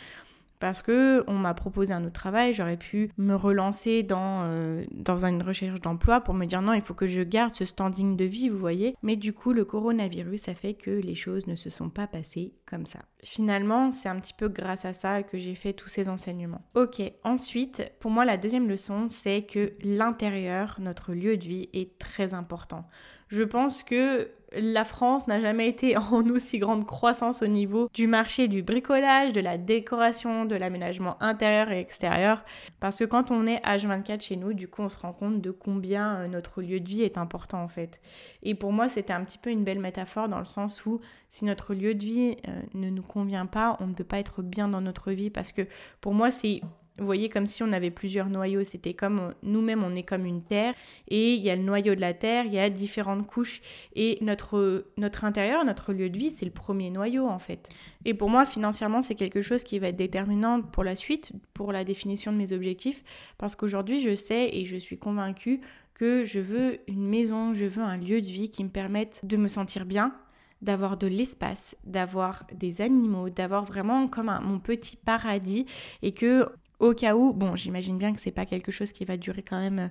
parce 0.60 0.82
que 0.82 1.24
on 1.26 1.34
m'a 1.34 1.54
proposé 1.54 1.92
un 1.92 2.04
autre 2.04 2.12
travail, 2.12 2.54
j'aurais 2.54 2.76
pu 2.76 3.10
me 3.16 3.34
relancer 3.34 4.02
dans, 4.02 4.42
euh, 4.44 4.84
dans 4.92 5.24
une 5.24 5.42
recherche 5.42 5.80
d'emploi 5.80 6.20
pour 6.20 6.34
me 6.34 6.44
dire 6.44 6.62
non, 6.62 6.74
il 6.74 6.82
faut 6.82 6.94
que 6.94 7.06
je 7.06 7.22
garde 7.22 7.54
ce 7.54 7.64
standing 7.64 8.16
de 8.16 8.24
vie, 8.26 8.48
vous 8.48 8.58
voyez. 8.58 8.94
Mais 9.02 9.16
du 9.16 9.32
coup, 9.32 9.52
le 9.52 9.64
coronavirus 9.64 10.48
a 10.48 10.54
fait 10.54 10.74
que 10.74 10.90
les 10.90 11.14
choses 11.14 11.46
ne 11.46 11.56
se 11.56 11.70
sont 11.70 11.88
pas 11.88 12.06
passées 12.06 12.54
comme 12.66 12.86
ça. 12.86 13.00
Finalement, 13.24 13.90
c'est 13.90 14.08
un 14.08 14.20
petit 14.20 14.34
peu 14.34 14.48
grâce 14.48 14.84
à 14.84 14.92
ça 14.92 15.22
que 15.22 15.38
j'ai 15.38 15.54
fait 15.54 15.72
tous 15.72 15.88
ces 15.88 16.08
enseignements. 16.08 16.62
Ok, 16.74 17.02
ensuite, 17.24 17.90
pour 17.98 18.10
moi, 18.10 18.24
la 18.24 18.36
deuxième 18.36 18.68
leçon, 18.68 19.06
c'est 19.08 19.42
que 19.42 19.72
l'intérieur, 19.82 20.76
notre 20.78 21.12
lieu 21.12 21.36
de 21.36 21.44
vie, 21.44 21.68
est 21.72 21.98
très 21.98 22.34
important. 22.34 22.86
Je 23.28 23.44
pense 23.44 23.82
que 23.82 24.28
la 24.52 24.84
France 24.84 25.26
n'a 25.26 25.40
jamais 25.40 25.68
été 25.68 25.96
en 25.96 26.26
aussi 26.28 26.58
grande 26.58 26.86
croissance 26.86 27.42
au 27.42 27.46
niveau 27.46 27.88
du 27.94 28.06
marché 28.06 28.48
du 28.48 28.62
bricolage, 28.62 29.32
de 29.32 29.40
la 29.40 29.58
décoration, 29.58 30.44
de 30.44 30.56
l'aménagement 30.56 31.16
intérieur 31.22 31.70
et 31.70 31.80
extérieur. 31.80 32.44
Parce 32.80 32.98
que 32.98 33.04
quand 33.04 33.30
on 33.30 33.46
est 33.46 33.62
H24 33.64 34.20
chez 34.20 34.36
nous, 34.36 34.52
du 34.52 34.68
coup, 34.68 34.82
on 34.82 34.88
se 34.88 34.98
rend 34.98 35.12
compte 35.12 35.40
de 35.40 35.50
combien 35.50 36.16
euh, 36.16 36.28
notre 36.28 36.62
lieu 36.62 36.80
de 36.80 36.88
vie 36.88 37.02
est 37.02 37.18
important 37.18 37.62
en 37.62 37.68
fait. 37.68 38.00
Et 38.42 38.54
pour 38.54 38.72
moi, 38.72 38.88
c'était 38.88 39.12
un 39.12 39.24
petit 39.24 39.38
peu 39.38 39.50
une 39.50 39.64
belle 39.64 39.80
métaphore 39.80 40.28
dans 40.28 40.38
le 40.38 40.44
sens 40.44 40.84
où 40.86 41.00
si 41.28 41.44
notre 41.44 41.74
lieu 41.74 41.94
de 41.94 42.04
vie 42.04 42.36
euh, 42.48 42.62
ne 42.74 42.90
nous 42.90 43.02
convient 43.02 43.46
pas, 43.46 43.76
on 43.80 43.86
ne 43.86 43.94
peut 43.94 44.04
pas 44.04 44.18
être 44.18 44.42
bien 44.42 44.68
dans 44.68 44.80
notre 44.80 45.12
vie 45.12 45.30
parce 45.30 45.52
que 45.52 45.62
pour 46.00 46.14
moi, 46.14 46.30
c'est 46.30 46.60
vous 46.98 47.06
voyez, 47.06 47.28
comme 47.28 47.46
si 47.46 47.62
on 47.62 47.72
avait 47.72 47.90
plusieurs 47.90 48.28
noyaux. 48.28 48.62
C'était 48.62 48.92
comme 48.94 49.34
nous-mêmes, 49.42 49.82
on 49.82 49.94
est 49.94 50.02
comme 50.02 50.26
une 50.26 50.42
terre. 50.42 50.74
Et 51.08 51.34
il 51.34 51.40
y 51.40 51.48
a 51.48 51.56
le 51.56 51.62
noyau 51.62 51.94
de 51.94 52.00
la 52.00 52.12
terre, 52.12 52.44
il 52.44 52.52
y 52.52 52.58
a 52.58 52.68
différentes 52.68 53.26
couches. 53.26 53.62
Et 53.94 54.18
notre, 54.20 54.86
notre 54.98 55.24
intérieur, 55.24 55.64
notre 55.64 55.92
lieu 55.92 56.10
de 56.10 56.18
vie, 56.18 56.30
c'est 56.30 56.44
le 56.44 56.50
premier 56.50 56.90
noyau 56.90 57.26
en 57.26 57.38
fait. 57.38 57.68
Et 58.04 58.12
pour 58.12 58.28
moi, 58.28 58.44
financièrement, 58.44 59.00
c'est 59.02 59.14
quelque 59.14 59.42
chose 59.42 59.64
qui 59.64 59.78
va 59.78 59.88
être 59.88 59.96
déterminant 59.96 60.60
pour 60.60 60.84
la 60.84 60.94
suite, 60.94 61.32
pour 61.54 61.72
la 61.72 61.84
définition 61.84 62.32
de 62.32 62.36
mes 62.36 62.52
objectifs. 62.52 63.02
Parce 63.38 63.56
qu'aujourd'hui, 63.56 64.00
je 64.00 64.14
sais 64.14 64.50
et 64.52 64.66
je 64.66 64.76
suis 64.76 64.98
convaincue 64.98 65.60
que 65.94 66.24
je 66.24 66.38
veux 66.38 66.78
une 66.86 67.06
maison, 67.06 67.54
je 67.54 67.64
veux 67.64 67.82
un 67.82 67.96
lieu 67.96 68.20
de 68.20 68.26
vie 68.26 68.50
qui 68.50 68.64
me 68.64 68.70
permette 68.70 69.20
de 69.24 69.36
me 69.36 69.48
sentir 69.48 69.84
bien, 69.84 70.14
d'avoir 70.62 70.96
de 70.96 71.06
l'espace, 71.06 71.76
d'avoir 71.84 72.44
des 72.54 72.80
animaux, 72.80 73.30
d'avoir 73.30 73.64
vraiment 73.64 74.08
comme 74.08 74.28
un, 74.28 74.40
mon 74.40 74.60
petit 74.60 74.96
paradis 74.96 75.66
et 76.02 76.12
que 76.12 76.46
au 76.80 76.94
cas 76.94 77.14
où, 77.14 77.32
bon, 77.32 77.56
j'imagine 77.56 77.98
bien 77.98 78.12
que 78.12 78.20
c'est 78.20 78.30
pas 78.30 78.46
quelque 78.46 78.72
chose 78.72 78.92
qui 78.92 79.04
va 79.04 79.16
durer 79.16 79.42
quand 79.42 79.60
même 79.60 79.90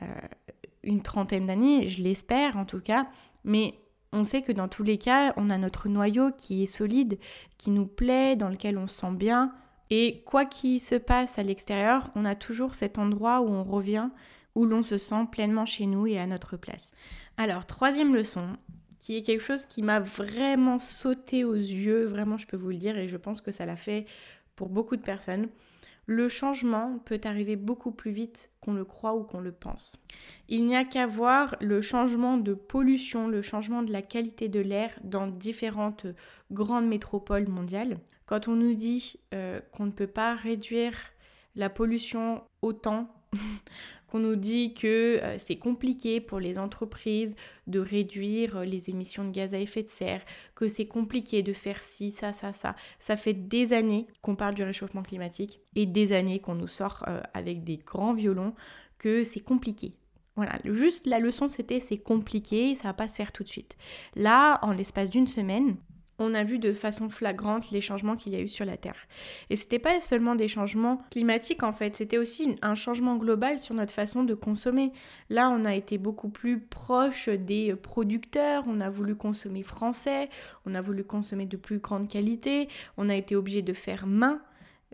euh, 0.00 0.06
une 0.82 1.02
trentaine 1.02 1.46
d'années, 1.46 1.88
je 1.88 2.02
l'espère 2.02 2.56
en 2.56 2.64
tout 2.64 2.80
cas, 2.80 3.06
mais 3.44 3.74
on 4.12 4.24
sait 4.24 4.42
que 4.42 4.52
dans 4.52 4.68
tous 4.68 4.82
les 4.82 4.98
cas, 4.98 5.32
on 5.36 5.48
a 5.50 5.58
notre 5.58 5.88
noyau 5.88 6.30
qui 6.36 6.62
est 6.62 6.66
solide, 6.66 7.18
qui 7.56 7.70
nous 7.70 7.86
plaît, 7.86 8.36
dans 8.36 8.48
lequel 8.48 8.76
on 8.76 8.86
se 8.86 9.00
sent 9.00 9.12
bien. 9.12 9.52
Et 9.90 10.22
quoi 10.26 10.44
qu'il 10.44 10.80
se 10.80 10.94
passe 10.94 11.38
à 11.38 11.42
l'extérieur, 11.42 12.10
on 12.14 12.24
a 12.24 12.34
toujours 12.34 12.74
cet 12.74 12.98
endroit 12.98 13.40
où 13.40 13.48
on 13.48 13.64
revient, 13.64 14.10
où 14.54 14.66
l'on 14.66 14.82
se 14.82 14.98
sent 14.98 15.26
pleinement 15.30 15.66
chez 15.66 15.86
nous 15.86 16.06
et 16.06 16.18
à 16.18 16.26
notre 16.26 16.56
place. 16.56 16.94
Alors, 17.38 17.64
troisième 17.64 18.14
leçon, 18.14 18.56
qui 18.98 19.16
est 19.16 19.22
quelque 19.22 19.42
chose 19.42 19.64
qui 19.64 19.82
m'a 19.82 20.00
vraiment 20.00 20.78
sauté 20.78 21.44
aux 21.44 21.54
yeux, 21.54 22.04
vraiment 22.04 22.36
je 22.36 22.46
peux 22.46 22.56
vous 22.56 22.70
le 22.70 22.76
dire, 22.76 22.98
et 22.98 23.08
je 23.08 23.16
pense 23.16 23.40
que 23.40 23.50
ça 23.50 23.66
l'a 23.66 23.76
fait 23.76 24.06
pour 24.56 24.68
beaucoup 24.68 24.96
de 24.96 25.02
personnes. 25.02 25.48
Le 26.06 26.28
changement 26.28 26.98
peut 27.04 27.20
arriver 27.24 27.56
beaucoup 27.56 27.92
plus 27.92 28.10
vite 28.10 28.50
qu'on 28.60 28.74
le 28.74 28.84
croit 28.84 29.14
ou 29.14 29.22
qu'on 29.22 29.40
le 29.40 29.52
pense. 29.52 29.96
Il 30.48 30.66
n'y 30.66 30.76
a 30.76 30.84
qu'à 30.84 31.06
voir 31.06 31.56
le 31.60 31.80
changement 31.80 32.38
de 32.38 32.54
pollution, 32.54 33.28
le 33.28 33.42
changement 33.42 33.82
de 33.82 33.92
la 33.92 34.02
qualité 34.02 34.48
de 34.48 34.60
l'air 34.60 34.90
dans 35.04 35.26
différentes 35.26 36.06
grandes 36.50 36.88
métropoles 36.88 37.48
mondiales. 37.48 37.98
Quand 38.26 38.48
on 38.48 38.54
nous 38.54 38.74
dit 38.74 39.16
euh, 39.34 39.60
qu'on 39.72 39.86
ne 39.86 39.92
peut 39.92 40.06
pas 40.06 40.34
réduire 40.34 40.94
la 41.54 41.70
pollution 41.70 42.42
autant 42.62 43.08
qu'on 44.12 44.18
nous 44.18 44.36
dit 44.36 44.74
que 44.74 45.20
euh, 45.22 45.38
c'est 45.38 45.56
compliqué 45.56 46.20
pour 46.20 46.38
les 46.38 46.58
entreprises 46.58 47.34
de 47.66 47.80
réduire 47.80 48.58
euh, 48.58 48.64
les 48.66 48.90
émissions 48.90 49.24
de 49.24 49.30
gaz 49.30 49.54
à 49.54 49.58
effet 49.58 49.82
de 49.82 49.88
serre, 49.88 50.20
que 50.54 50.68
c'est 50.68 50.84
compliqué 50.84 51.42
de 51.42 51.54
faire 51.54 51.82
ci, 51.82 52.10
ça, 52.10 52.30
ça, 52.34 52.52
ça. 52.52 52.74
Ça 52.98 53.16
fait 53.16 53.32
des 53.32 53.72
années 53.72 54.06
qu'on 54.20 54.36
parle 54.36 54.54
du 54.54 54.64
réchauffement 54.64 55.02
climatique 55.02 55.60
et 55.76 55.86
des 55.86 56.12
années 56.12 56.40
qu'on 56.40 56.54
nous 56.54 56.66
sort 56.68 57.06
euh, 57.08 57.22
avec 57.32 57.64
des 57.64 57.78
grands 57.78 58.12
violons 58.12 58.52
que 58.98 59.24
c'est 59.24 59.40
compliqué. 59.40 59.94
Voilà, 60.36 60.58
juste 60.64 61.06
la 61.06 61.18
leçon 61.18 61.48
c'était 61.48 61.80
c'est 61.80 61.96
compliqué, 61.96 62.74
ça 62.74 62.88
va 62.88 62.94
pas 62.94 63.08
se 63.08 63.16
faire 63.16 63.32
tout 63.32 63.44
de 63.44 63.48
suite. 63.48 63.78
Là, 64.14 64.58
en 64.60 64.72
l'espace 64.72 65.08
d'une 65.08 65.26
semaine, 65.26 65.76
on 66.22 66.34
a 66.34 66.44
vu 66.44 66.58
de 66.58 66.72
façon 66.72 67.08
flagrante 67.08 67.70
les 67.70 67.80
changements 67.80 68.16
qu'il 68.16 68.32
y 68.32 68.36
a 68.36 68.40
eu 68.40 68.48
sur 68.48 68.64
la 68.64 68.76
Terre. 68.76 68.96
Et 69.50 69.56
c'était 69.56 69.78
pas 69.78 70.00
seulement 70.00 70.34
des 70.34 70.48
changements 70.48 71.02
climatiques 71.10 71.62
en 71.62 71.72
fait, 71.72 71.96
c'était 71.96 72.18
aussi 72.18 72.56
un 72.62 72.74
changement 72.74 73.16
global 73.16 73.58
sur 73.58 73.74
notre 73.74 73.92
façon 73.92 74.24
de 74.24 74.34
consommer. 74.34 74.92
Là, 75.30 75.50
on 75.50 75.64
a 75.64 75.74
été 75.74 75.98
beaucoup 75.98 76.28
plus 76.28 76.60
proche 76.60 77.28
des 77.28 77.74
producteurs, 77.74 78.64
on 78.66 78.80
a 78.80 78.90
voulu 78.90 79.14
consommer 79.14 79.62
français, 79.62 80.28
on 80.66 80.74
a 80.74 80.80
voulu 80.80 81.04
consommer 81.04 81.46
de 81.46 81.56
plus 81.56 81.78
grande 81.78 82.08
qualité, 82.08 82.68
on 82.96 83.08
a 83.08 83.14
été 83.14 83.36
obligé 83.36 83.62
de 83.62 83.72
faire 83.72 84.06
main, 84.06 84.40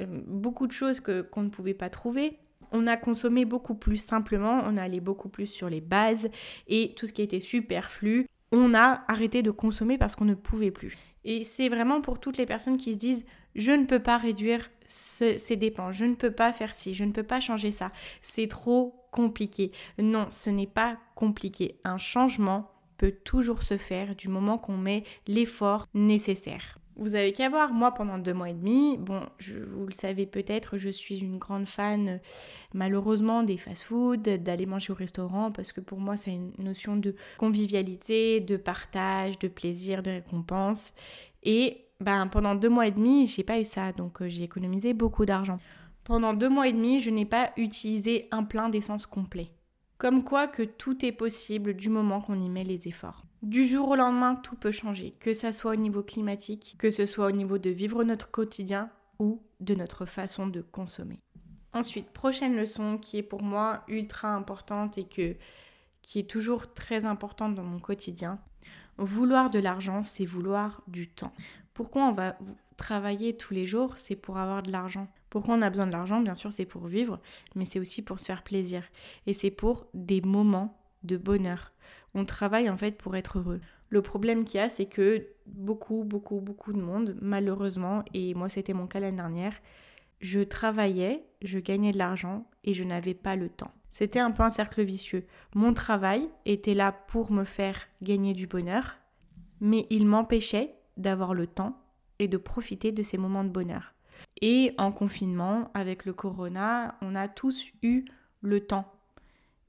euh, 0.00 0.06
beaucoup 0.26 0.66
de 0.66 0.73
choses 0.73 1.00
qu'on 1.00 1.42
ne 1.42 1.49
pouvait 1.49 1.75
pas 1.75 1.90
trouver. 1.90 2.38
On 2.70 2.87
a 2.87 2.97
consommé 2.97 3.44
beaucoup 3.44 3.75
plus 3.75 3.97
simplement, 3.97 4.62
on 4.66 4.76
a 4.76 4.82
allé 4.82 5.00
beaucoup 5.00 5.28
plus 5.30 5.47
sur 5.47 5.70
les 5.70 5.80
bases 5.80 6.28
et 6.66 6.92
tout 6.94 7.06
ce 7.06 7.12
qui 7.14 7.23
était 7.23 7.40
superflu, 7.40 8.26
on 8.52 8.75
a 8.75 9.02
arrêté 9.09 9.43
de 9.43 9.50
consommer 9.50 9.99
parce 9.99 10.17
qu'on 10.17 10.25
ne 10.25 10.35
pouvait 10.35 10.71
plus. 10.71 10.97
Et 11.25 11.45
c'est 11.45 11.69
vraiment 11.69 12.00
pour 12.00 12.21
toutes 12.21 12.38
les 12.38 12.47
personnes 12.47 12.76
qui 12.76 12.95
se 12.95 12.99
disent 12.99 13.26
je 13.55 13.73
ne 13.73 13.85
peux 13.85 14.00
pas 14.00 14.19
réduire 14.19 14.71
ces 14.87 15.57
dépenses, 15.57 15.97
je 15.97 16.05
ne 16.05 16.14
peux 16.14 16.31
pas 16.31 16.52
faire 16.52 16.73
ci, 16.73 16.95
je 16.95 17.05
ne 17.05 17.12
peux 17.12 17.23
pas 17.23 17.40
changer 17.40 17.71
ça, 17.71 17.93
c'est 18.23 18.47
trop 18.47 19.05
compliqué. 19.11 19.73
Non, 19.99 20.28
ce 20.31 20.49
n'est 20.49 20.67
pas 20.67 20.97
compliqué. 21.14 21.78
Un 21.85 21.99
changement 21.99 22.71
peut 22.97 23.12
toujours 23.25 23.62
se 23.62 23.76
faire 23.76 24.17
du 24.17 24.28
moment 24.28 24.59
qu'on 24.59 24.76
met 24.76 25.05
l'effort 25.26 25.87
nécessaire. 25.95 26.77
Vous 26.99 27.14
avez 27.14 27.33
qu'à 27.33 27.49
voir, 27.49 27.73
moi 27.73 27.95
pendant 27.95 28.19
deux 28.19 28.35
mois 28.35 28.50
et 28.50 28.55
demi, 28.55 28.99
bon, 28.99 29.21
vous 29.40 29.87
le 29.87 29.93
savez 29.93 30.26
peut-être, 30.26 30.78
je 30.78 30.88
suis 30.88 31.21
une 31.21 31.38
grande 31.38 31.67
fan 31.67 32.21
malheureusement 32.75 33.45
des 33.45 33.57
fast-foods, 33.57 34.17
d'aller 34.17 34.67
manger 34.67 34.93
au 34.93 34.97
restaurant, 34.97 35.52
parce 35.52 35.71
que 35.71 35.81
pour 35.81 36.00
moi 36.00 36.17
c'est 36.17 36.33
une 36.33 36.52
notion 36.59 36.97
de 36.97 37.14
convivialité, 37.38 38.40
de 38.40 38.57
partage, 38.57 39.38
de 39.38 39.47
plaisir, 39.47 40.02
de 40.02 40.11
récompense. 40.11 40.90
Et 41.45 41.85
ben, 42.00 42.26
pendant 42.26 42.57
deux 42.57 42.69
mois 42.69 42.88
et 42.88 42.93
demi, 42.93 43.28
j'ai 43.28 43.45
pas 43.45 43.61
eu 43.61 43.64
ça, 43.64 43.93
donc 43.93 44.21
euh, 44.21 44.28
j'ai 44.28 44.43
économisé 44.43 44.93
beaucoup 44.93 45.25
d'argent. 45.25 45.59
Pendant 46.05 46.33
deux 46.33 46.49
mois 46.49 46.69
et 46.69 46.73
demi, 46.73 47.00
je 47.00 47.11
n'ai 47.11 47.26
pas 47.26 47.52
utilisé 47.57 48.26
un 48.31 48.43
plein 48.43 48.69
d'essence 48.69 49.07
complet. 49.07 49.50
Comme 49.99 50.23
quoi 50.23 50.47
que 50.47 50.62
tout 50.62 51.05
est 51.05 51.12
possible 51.12 51.75
du 51.75 51.88
moment 51.88 52.21
qu'on 52.21 52.38
y 52.38 52.49
met 52.49 52.62
les 52.62 52.87
efforts. 52.87 53.25
Du 53.43 53.64
jour 53.64 53.88
au 53.88 53.97
lendemain, 53.97 54.37
tout 54.37 54.55
peut 54.55 54.71
changer, 54.71 55.14
que 55.19 55.35
ça 55.35 55.52
soit 55.52 55.73
au 55.73 55.76
niveau 55.76 56.02
climatique, 56.02 56.76
que 56.78 56.90
ce 56.90 57.05
soit 57.05 57.26
au 57.26 57.33
niveau 57.33 57.59
de 57.59 57.71
vivre 57.71 58.05
notre 58.05 58.31
quotidien 58.31 58.90
ou 59.19 59.43
de 59.59 59.75
notre 59.75 60.07
façon 60.07 60.47
de 60.47 60.61
consommer. 60.61 61.21
Ensuite, 61.73 62.11
prochaine 62.11 62.57
leçon 62.57 62.97
qui 62.99 63.19
est 63.19 63.23
pour 63.23 63.43
moi 63.43 63.83
ultra 63.88 64.28
importante 64.28 64.99
et 64.99 65.05
que, 65.05 65.37
qui 66.02 66.21
est 66.21 66.31
toujours 66.31 66.73
très 66.73 67.05
importante 67.05 67.57
dans 67.57 67.64
mon 67.64 67.78
quotidien. 67.78 68.38
Vouloir 68.99 69.50
de 69.50 69.59
l'argent, 69.59 70.02
c'est 70.02 70.25
vouloir 70.25 70.83
du 70.87 71.09
temps. 71.09 71.33
Pourquoi 71.75 72.05
on 72.05 72.12
va 72.12 72.37
travailler 72.76 73.37
tous 73.37 73.52
les 73.52 73.67
jours? 73.67 73.99
C'est 73.99 74.17
pour 74.17 74.38
avoir 74.38 74.62
de 74.62 74.73
l'argent. 74.73 75.09
Pourquoi 75.30 75.54
on 75.54 75.62
a 75.62 75.70
besoin 75.70 75.87
de 75.87 75.92
l'argent? 75.92 76.20
Bien 76.20 76.35
sûr, 76.35 76.52
c'est 76.52 76.66
pour 76.66 76.87
vivre, 76.87 77.20
mais 77.54 77.64
c'est 77.64 77.80
aussi 77.80 78.02
pour 78.02 78.20
se 78.20 78.26
faire 78.26 78.42
plaisir. 78.42 78.82
Et 79.26 79.35
c'est 79.35 79.50
pour 79.50 79.87
des 79.94 80.20
moments 80.20 80.80
de 81.02 81.16
bonheur. 81.16 81.73
On 82.14 82.25
travaille 82.25 82.70
en 82.70 82.76
fait 82.76 82.97
pour 82.97 83.16
être 83.16 83.38
heureux. 83.38 83.61
Le 83.90 84.02
problème 84.02 84.44
qu'il 84.44 84.58
y 84.58 84.62
a, 84.62 84.68
c'est 84.68 84.87
que 84.87 85.26
beaucoup, 85.47 86.04
beaucoup, 86.04 86.40
beaucoup 86.40 86.73
de 86.73 86.80
monde, 86.80 87.16
malheureusement, 87.20 88.04
et 88.12 88.35
moi 88.35 88.49
c'était 88.49 88.75
mon 88.75 88.87
cas 88.87 89.00
l'année 89.00 89.16
dernière, 89.16 89.54
je 90.20 90.40
travaillais, 90.40 91.25
je 91.42 91.58
gagnais 91.58 91.92
de 91.92 91.99
l'argent 91.99 92.47
et 92.64 92.75
je 92.75 92.85
n'avais 92.85 93.14
pas 93.14 93.37
le 93.37 93.49
temps. 93.49 93.73
C'était 93.90 94.18
un 94.18 94.30
peu 94.30 94.42
un 94.42 94.50
cercle 94.50 94.82
vicieux. 94.82 95.26
Mon 95.54 95.73
travail 95.73 96.28
était 96.44 96.75
là 96.75 96.92
pour 96.92 97.32
me 97.32 97.44
faire 97.44 97.78
gagner 98.02 98.35
du 98.35 98.47
bonheur, 98.47 98.99
mais 99.61 99.87
il 99.90 100.06
m'empêchait 100.06 100.75
d'avoir 100.97 101.35
le 101.35 101.47
temps 101.47 101.80
et 102.18 102.28
de 102.28 102.37
profiter 102.37 102.92
de 102.92 103.02
ces 103.02 103.16
moments 103.16 103.44
de 103.44 103.49
bonheur. 103.49 103.94
Et 104.40 104.72
en 104.78 104.92
confinement, 104.92 105.70
avec 105.75 106.04
le 106.04 106.12
corona, 106.12 106.96
on 107.02 107.14
a 107.14 107.28
tous 107.28 107.66
eu 107.82 108.04
le 108.40 108.60
temps 108.60 108.92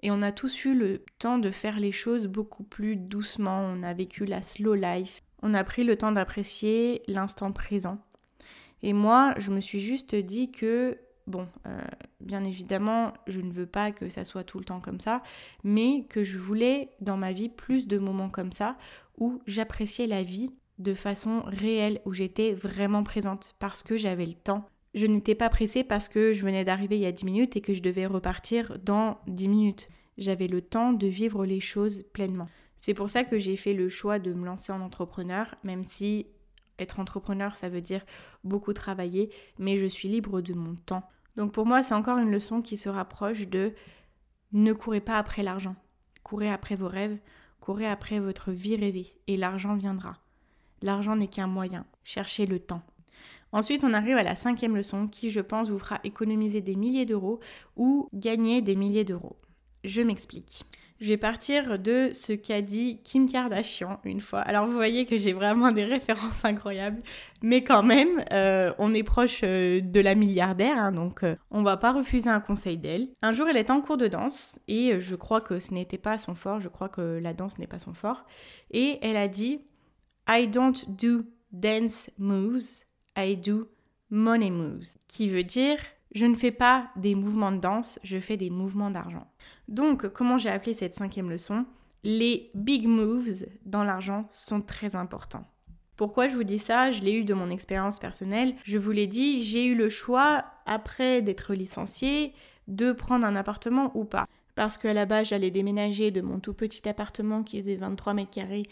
et 0.02 0.12
on 0.12 0.22
a 0.22 0.32
tous 0.32 0.66
eu 0.66 0.74
le 0.74 1.04
temps 1.20 1.38
de 1.38 1.52
faire 1.52 1.80
les 1.80 1.92
choses 1.92 2.28
beaucoup 2.28 2.64
plus 2.64 2.96
doucement. 2.96 3.60
On 3.60 3.84
a 3.84 3.94
vécu 3.94 4.26
la 4.26 4.42
slow 4.42 4.76
life. 4.76 5.22
On 5.42 5.54
a 5.54 5.64
pris 5.64 5.84
le 5.84 5.98
temps 5.98 6.12
d'apprécier 6.12 7.02
l'instant 7.08 7.52
présent. 7.52 8.00
Et 8.82 8.94
moi, 8.94 9.34
je 9.38 9.52
me 9.52 9.60
suis 9.60 9.82
juste 9.82 10.16
dit 10.16 10.52
que, 10.52 10.98
bon, 11.28 11.48
euh, 11.66 11.82
bien 12.22 12.46
évidemment, 12.46 13.14
je 13.28 13.42
ne 13.42 13.52
veux 13.52 13.66
pas 13.66 13.92
que 13.92 14.10
ça 14.10 14.24
soit 14.24 14.46
tout 14.46 14.58
le 14.58 14.66
temps 14.66 14.80
comme 14.80 15.02
ça, 15.02 15.22
mais 15.66 16.06
que 16.08 16.24
je 16.24 16.38
voulais 16.38 16.92
dans 17.02 17.18
ma 17.18 17.34
vie 17.34 17.50
plus 17.50 17.88
de 17.88 17.98
moments 17.98 18.30
comme 18.30 18.54
ça 18.54 18.78
où 19.18 19.42
j'appréciais 19.48 20.08
la 20.08 20.24
vie 20.24 20.50
de 20.80 20.94
façon 20.94 21.44
réelle, 21.46 22.02
où 22.06 22.14
j'étais 22.14 22.54
vraiment 22.54 23.04
présente 23.04 23.56
parce 23.60 23.84
que 23.84 23.98
j'avais 23.98 24.26
le 24.26 24.34
temps 24.34 24.70
je 24.94 25.06
n'étais 25.06 25.36
pas 25.36 25.50
pressée 25.50 25.84
parce 25.84 26.08
que 26.08 26.34
je 26.34 26.44
venais 26.44 26.66
d'arriver 26.66 26.98
il 26.98 27.02
y 27.02 27.06
a 27.06 27.12
10 27.12 27.26
minutes 27.26 27.56
et 27.56 27.62
que 27.62 27.74
je 27.74 27.82
devais 27.82 28.06
repartir 28.06 28.78
dans 28.80 29.20
10 29.28 29.48
minutes. 29.48 29.90
J'avais 30.18 30.48
le 30.48 30.62
temps 30.62 30.94
de 30.94 31.08
vivre 31.08 31.46
les 31.46 31.60
choses 31.60 32.04
pleinement. 32.14 32.50
C'est 32.78 32.94
pour 32.94 33.10
ça 33.10 33.24
que 33.24 33.38
j'ai 33.38 33.56
fait 33.56 33.74
le 33.74 33.90
choix 33.90 34.20
de 34.20 34.34
me 34.34 34.46
lancer 34.46 34.72
en 34.72 34.82
entrepreneur, 34.82 35.56
même 35.64 35.84
si 35.84 36.28
être 36.80 37.00
entrepreneur, 37.00 37.56
ça 37.56 37.70
veut 37.70 37.82
dire 37.82 38.06
beaucoup 38.44 38.74
travailler, 38.74 39.30
mais 39.58 39.78
je 39.78 39.86
suis 39.86 40.08
libre 40.08 40.42
de 40.42 40.54
mon 40.54 40.76
temps. 40.76 41.04
Donc 41.36 41.52
pour 41.52 41.66
moi, 41.66 41.84
c'est 41.84 41.94
encore 41.94 42.18
une 42.18 42.32
leçon 42.32 42.62
qui 42.62 42.78
se 42.78 42.90
rapproche 42.90 43.48
de 43.48 43.74
ne 44.54 44.74
courez 44.74 45.02
pas 45.02 45.18
après 45.18 45.44
l'argent. 45.44 45.76
Courez 46.24 46.50
après 46.50 46.76
vos 46.76 46.88
rêves, 46.88 47.18
courez 47.60 47.88
après 47.88 48.20
votre 48.20 48.52
vie 48.52 48.76
rêvée, 48.76 49.14
et 49.28 49.38
l'argent 49.38 49.76
viendra. 49.76 50.18
L'argent 50.82 51.16
n'est 51.16 51.28
qu'un 51.28 51.48
moyen. 51.48 51.86
Cherchez 52.04 52.46
le 52.46 52.60
temps. 52.60 52.82
Ensuite, 53.52 53.84
on 53.84 53.94
arrive 53.94 54.18
à 54.18 54.24
la 54.24 54.36
cinquième 54.36 54.76
leçon 54.76 55.08
qui, 55.08 55.32
je 55.32 55.42
pense, 55.42 55.70
vous 55.70 55.80
fera 55.80 56.00
économiser 56.04 56.62
des 56.62 56.76
milliers 56.76 57.06
d'euros 57.06 57.40
ou 57.76 58.10
gagner 58.14 58.62
des 58.62 58.76
milliers 58.76 59.06
d'euros. 59.06 59.38
Je 59.84 60.02
m'explique. 60.02 60.66
Je 61.00 61.08
vais 61.08 61.18
partir 61.18 61.80
de 61.80 62.10
ce 62.12 62.34
qu'a 62.34 62.62
dit 62.62 63.00
Kim 63.06 63.32
Kardashian 63.32 64.02
une 64.04 64.20
fois. 64.20 64.42
Alors 64.42 64.66
vous 64.66 64.74
voyez 64.74 65.06
que 65.06 65.18
j'ai 65.18 65.32
vraiment 65.32 65.72
des 65.72 65.86
références 65.86 66.44
incroyables, 66.44 67.02
mais 67.42 67.64
quand 67.64 67.84
même, 67.84 68.22
euh, 68.34 68.74
on 68.80 68.92
est 68.94 69.04
proche 69.04 69.40
euh, 69.44 69.80
de 69.80 70.02
la 70.02 70.14
milliardaire, 70.14 70.78
hein, 70.78 70.92
donc 70.92 71.24
euh, 71.24 71.38
on 71.52 71.64
va 71.64 71.78
pas 71.78 71.94
refuser 71.94 72.30
un 72.30 72.42
conseil 72.42 72.78
d'elle. 72.78 73.08
Un 73.22 73.32
jour, 73.32 73.48
elle 73.48 73.56
était 73.56 73.72
en 73.72 73.80
cours 73.80 73.96
de 73.96 74.08
danse 74.08 74.60
et 74.68 75.00
je 75.00 75.16
crois 75.16 75.40
que 75.40 75.60
ce 75.60 75.74
n'était 75.74 75.98
pas 75.98 76.18
son 76.18 76.36
fort, 76.36 76.60
je 76.60 76.68
crois 76.68 76.90
que 76.90 77.18
la 77.22 77.34
danse 77.34 77.58
n'est 77.60 77.68
pas 77.68 77.80
son 77.80 77.94
fort, 77.94 78.26
et 78.72 79.00
elle 79.02 79.16
a 79.16 79.30
dit 79.30 79.62
I 80.32 80.48
don't 80.48 80.86
do 80.90 81.26
dance 81.52 82.12
moves, 82.20 82.86
I 83.18 83.36
do 83.36 83.68
money 84.12 84.52
moves, 84.52 84.96
qui 85.08 85.28
veut 85.28 85.44
dire 85.44 85.80
je 86.14 86.26
ne 86.26 86.36
fais 86.36 86.52
pas 86.52 86.90
des 86.96 87.16
mouvements 87.16 87.52
de 87.52 87.58
danse, 87.58 88.00
je 88.04 88.20
fais 88.20 88.38
des 88.38 88.50
mouvements 88.50 88.92
d'argent. 88.92 89.28
Donc, 89.68 90.08
comment 90.10 90.38
j'ai 90.38 90.50
appelé 90.50 90.74
cette 90.74 90.96
cinquième 90.96 91.30
leçon? 91.30 91.66
Les 92.04 92.50
big 92.56 92.88
moves 92.88 93.46
dans 93.66 93.84
l'argent 93.84 94.28
sont 94.32 94.62
très 94.62 94.96
importants. 94.96 95.46
Pourquoi 95.98 96.28
je 96.28 96.36
vous 96.36 96.44
dis 96.44 96.58
ça? 96.58 96.92
Je 96.92 97.02
l'ai 97.02 97.14
eu 97.14 97.24
de 97.24 97.34
mon 97.34 97.50
expérience 97.50 98.00
personnelle. 98.00 98.56
Je 98.64 98.78
vous 98.78 98.92
l'ai 98.92 99.08
dit, 99.08 99.44
j'ai 99.44 99.66
eu 99.66 99.76
le 99.76 99.90
choix, 99.90 100.46
après 100.66 101.22
d'être 101.22 101.54
licenciée, 101.54 102.34
de 102.68 102.92
prendre 102.92 103.26
un 103.26 103.36
appartement 103.36 103.92
ou 103.96 104.06
pas. 104.06 104.28
Parce 104.56 104.78
qu'à 104.78 104.94
la 104.94 105.06
base, 105.06 105.30
j'allais 105.30 105.52
déménager 105.52 106.12
de 106.12 106.22
mon 106.22 106.40
tout 106.40 106.54
petit 106.54 106.88
appartement 106.90 107.44
qui 107.44 107.60
faisait 107.60 107.76
23 107.76 108.14
mètres 108.14 108.32
carrés 108.32 108.66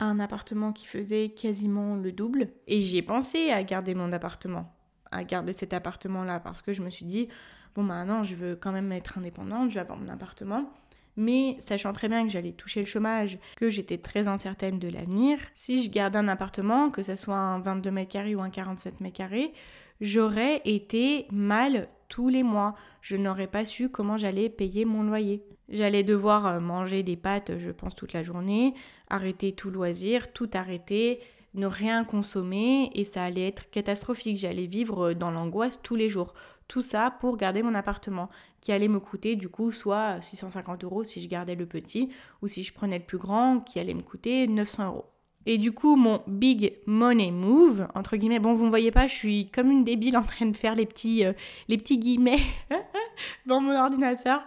un 0.00 0.20
appartement 0.20 0.72
qui 0.72 0.86
faisait 0.86 1.30
quasiment 1.30 1.96
le 1.96 2.12
double. 2.12 2.48
Et 2.66 2.80
j'y 2.80 2.98
ai 2.98 3.02
pensé 3.02 3.50
à 3.50 3.62
garder 3.62 3.94
mon 3.94 4.12
appartement, 4.12 4.72
à 5.10 5.24
garder 5.24 5.52
cet 5.52 5.72
appartement-là, 5.72 6.40
parce 6.40 6.62
que 6.62 6.72
je 6.72 6.82
me 6.82 6.90
suis 6.90 7.04
dit, 7.04 7.28
bon 7.74 7.82
maintenant 7.82 8.22
je 8.22 8.34
veux 8.34 8.56
quand 8.56 8.72
même 8.72 8.92
être 8.92 9.18
indépendante, 9.18 9.70
je 9.70 9.74
vais 9.74 9.80
avoir 9.80 9.98
mon 9.98 10.08
appartement. 10.08 10.70
mais 11.16 11.56
sachant 11.58 11.92
très 11.92 12.08
bien 12.08 12.24
que 12.24 12.30
j'allais 12.30 12.52
toucher 12.52 12.80
le 12.80 12.86
chômage, 12.86 13.38
que 13.56 13.70
j'étais 13.70 13.98
très 13.98 14.28
incertaine 14.28 14.78
de 14.78 14.88
l'avenir, 14.88 15.38
si 15.52 15.82
je 15.82 15.90
gardais 15.90 16.18
un 16.18 16.28
appartement, 16.28 16.90
que 16.90 17.02
ce 17.02 17.16
soit 17.16 17.36
un 17.36 17.58
22 17.60 17.90
mètres 17.90 18.12
carrés 18.12 18.36
ou 18.36 18.40
un 18.40 18.50
47 18.50 19.00
mètres 19.00 19.16
carrés, 19.16 19.52
j'aurais 20.00 20.62
été 20.64 21.26
mal 21.32 21.88
tous 22.08 22.28
les 22.28 22.42
mois. 22.42 22.74
Je 23.00 23.16
n'aurais 23.16 23.46
pas 23.46 23.64
su 23.64 23.88
comment 23.88 24.16
j'allais 24.16 24.48
payer 24.48 24.84
mon 24.84 25.02
loyer. 25.02 25.44
J'allais 25.68 26.02
devoir 26.02 26.46
euh, 26.46 26.60
manger 26.60 27.02
des 27.02 27.16
pâtes, 27.16 27.58
je 27.58 27.70
pense, 27.70 27.94
toute 27.94 28.12
la 28.12 28.22
journée, 28.22 28.74
arrêter 29.08 29.52
tout 29.52 29.70
loisir, 29.70 30.32
tout 30.32 30.48
arrêter, 30.54 31.20
ne 31.54 31.66
rien 31.66 32.04
consommer 32.04 32.90
et 32.94 33.04
ça 33.04 33.24
allait 33.24 33.48
être 33.48 33.70
catastrophique. 33.70 34.38
J'allais 34.38 34.66
vivre 34.66 35.12
dans 35.12 35.30
l'angoisse 35.30 35.80
tous 35.82 35.96
les 35.96 36.08
jours. 36.08 36.34
Tout 36.68 36.82
ça 36.82 37.14
pour 37.20 37.36
garder 37.36 37.62
mon 37.62 37.74
appartement 37.74 38.28
qui 38.60 38.72
allait 38.72 38.88
me 38.88 39.00
coûter 39.00 39.36
du 39.36 39.48
coup 39.48 39.72
soit 39.72 40.20
650 40.20 40.84
euros 40.84 41.02
si 41.02 41.22
je 41.22 41.28
gardais 41.28 41.54
le 41.54 41.64
petit 41.64 42.10
ou 42.42 42.48
si 42.48 42.62
je 42.62 42.74
prenais 42.74 42.98
le 42.98 43.04
plus 43.04 43.16
grand 43.16 43.60
qui 43.60 43.78
allait 43.78 43.94
me 43.94 44.02
coûter 44.02 44.46
900 44.46 44.86
euros. 44.86 45.06
Et 45.50 45.56
du 45.56 45.72
coup, 45.72 45.96
mon 45.96 46.20
big 46.26 46.74
money 46.84 47.30
move, 47.30 47.88
entre 47.94 48.18
guillemets, 48.18 48.38
bon, 48.38 48.52
vous 48.52 48.66
ne 48.66 48.68
voyez 48.68 48.90
pas, 48.90 49.06
je 49.06 49.14
suis 49.14 49.48
comme 49.48 49.70
une 49.70 49.82
débile 49.82 50.18
en 50.18 50.22
train 50.22 50.44
de 50.44 50.54
faire 50.54 50.74
les 50.74 50.84
petits, 50.84 51.24
euh, 51.24 51.32
les 51.68 51.78
petits 51.78 51.96
guillemets 51.96 52.42
dans 53.46 53.58
mon 53.58 53.74
ordinateur. 53.74 54.42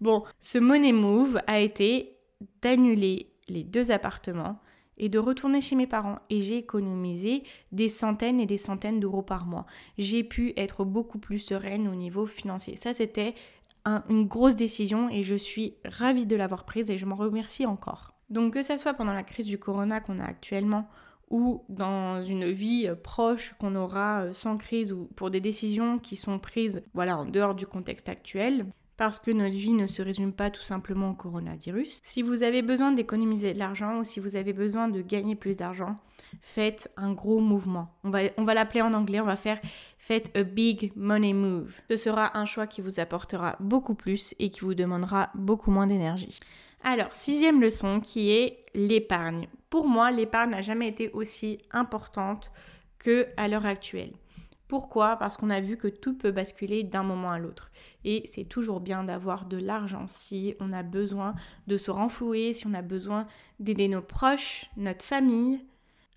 Bon, 0.00 0.24
ce 0.40 0.56
money 0.56 0.92
move 0.92 1.38
a 1.46 1.60
été 1.60 2.16
d'annuler 2.62 3.30
les 3.50 3.62
deux 3.62 3.90
appartements 3.92 4.58
et 4.96 5.10
de 5.10 5.18
retourner 5.18 5.60
chez 5.60 5.76
mes 5.76 5.86
parents. 5.86 6.18
Et 6.30 6.40
j'ai 6.40 6.56
économisé 6.56 7.42
des 7.70 7.90
centaines 7.90 8.40
et 8.40 8.46
des 8.46 8.56
centaines 8.56 9.00
d'euros 9.00 9.20
par 9.20 9.44
mois. 9.44 9.66
J'ai 9.98 10.24
pu 10.24 10.54
être 10.56 10.86
beaucoup 10.86 11.18
plus 11.18 11.40
sereine 11.40 11.88
au 11.88 11.94
niveau 11.94 12.24
financier. 12.24 12.76
Ça, 12.76 12.94
c'était 12.94 13.34
une 13.84 14.26
grosse 14.26 14.56
décision 14.56 15.10
et 15.10 15.24
je 15.24 15.34
suis 15.34 15.74
ravie 15.84 16.24
de 16.24 16.36
l'avoir 16.36 16.64
prise 16.64 16.90
et 16.90 16.96
je 16.96 17.04
m'en 17.04 17.16
remercie 17.16 17.66
encore. 17.66 18.17
Donc 18.30 18.54
que 18.54 18.62
ce 18.62 18.76
soit 18.76 18.94
pendant 18.94 19.12
la 19.12 19.22
crise 19.22 19.46
du 19.46 19.58
corona 19.58 20.00
qu'on 20.00 20.18
a 20.18 20.24
actuellement 20.24 20.88
ou 21.30 21.64
dans 21.68 22.22
une 22.22 22.46
vie 22.46 22.90
proche 23.02 23.54
qu'on 23.58 23.74
aura 23.74 24.22
euh, 24.22 24.32
sans 24.32 24.56
crise 24.56 24.92
ou 24.92 25.08
pour 25.14 25.30
des 25.30 25.40
décisions 25.40 25.98
qui 25.98 26.16
sont 26.16 26.38
prises 26.38 26.82
voilà 26.94 27.18
en 27.18 27.26
dehors 27.26 27.54
du 27.54 27.66
contexte 27.66 28.08
actuel, 28.08 28.66
parce 28.98 29.20
que 29.20 29.30
notre 29.30 29.54
vie 29.54 29.74
ne 29.74 29.86
se 29.86 30.02
résume 30.02 30.32
pas 30.32 30.50
tout 30.50 30.62
simplement 30.62 31.10
au 31.10 31.14
coronavirus. 31.14 32.00
Si 32.02 32.20
vous 32.20 32.42
avez 32.42 32.62
besoin 32.62 32.90
d'économiser 32.92 33.54
de 33.54 33.58
l'argent 33.58 34.00
ou 34.00 34.04
si 34.04 34.18
vous 34.20 34.34
avez 34.34 34.52
besoin 34.52 34.88
de 34.88 35.00
gagner 35.00 35.36
plus 35.36 35.56
d'argent, 35.56 35.94
faites 36.40 36.90
un 36.96 37.12
gros 37.12 37.38
mouvement. 37.38 37.94
On 38.02 38.10
va, 38.10 38.20
on 38.36 38.42
va 38.42 38.54
l'appeler 38.54 38.82
en 38.82 38.92
anglais, 38.92 39.20
on 39.20 39.24
va 39.24 39.36
faire 39.36 39.60
faites 39.98 40.36
a 40.36 40.42
big 40.42 40.92
money 40.96 41.32
move. 41.32 41.74
Ce 41.88 41.96
sera 41.96 42.36
un 42.36 42.44
choix 42.44 42.66
qui 42.66 42.80
vous 42.80 42.98
apportera 42.98 43.56
beaucoup 43.60 43.94
plus 43.94 44.34
et 44.40 44.50
qui 44.50 44.60
vous 44.60 44.74
demandera 44.74 45.30
beaucoup 45.34 45.70
moins 45.70 45.86
d'énergie. 45.86 46.40
Alors, 46.82 47.12
sixième 47.12 47.60
leçon 47.60 48.00
qui 48.00 48.30
est 48.30 48.64
l'épargne. 48.74 49.48
Pour 49.70 49.88
moi, 49.88 50.10
l'épargne 50.10 50.50
n'a 50.50 50.62
jamais 50.62 50.88
été 50.88 51.10
aussi 51.10 51.58
importante 51.70 52.50
que 52.98 53.26
à 53.36 53.48
l'heure 53.48 53.66
actuelle. 53.66 54.12
Pourquoi? 54.68 55.16
Parce 55.16 55.36
qu'on 55.36 55.50
a 55.50 55.60
vu 55.60 55.78
que 55.78 55.88
tout 55.88 56.16
peut 56.16 56.30
basculer 56.30 56.84
d'un 56.84 57.02
moment 57.02 57.30
à 57.30 57.38
l'autre. 57.38 57.70
Et 58.04 58.28
c'est 58.32 58.44
toujours 58.44 58.80
bien 58.80 59.02
d'avoir 59.02 59.46
de 59.46 59.56
l'argent 59.56 60.06
si 60.06 60.54
on 60.60 60.72
a 60.72 60.82
besoin 60.82 61.34
de 61.66 61.78
se 61.78 61.90
renflouer, 61.90 62.52
si 62.52 62.66
on 62.66 62.74
a 62.74 62.82
besoin 62.82 63.26
d'aider 63.60 63.88
nos 63.88 64.02
proches, 64.02 64.66
notre 64.76 65.04
famille. 65.04 65.64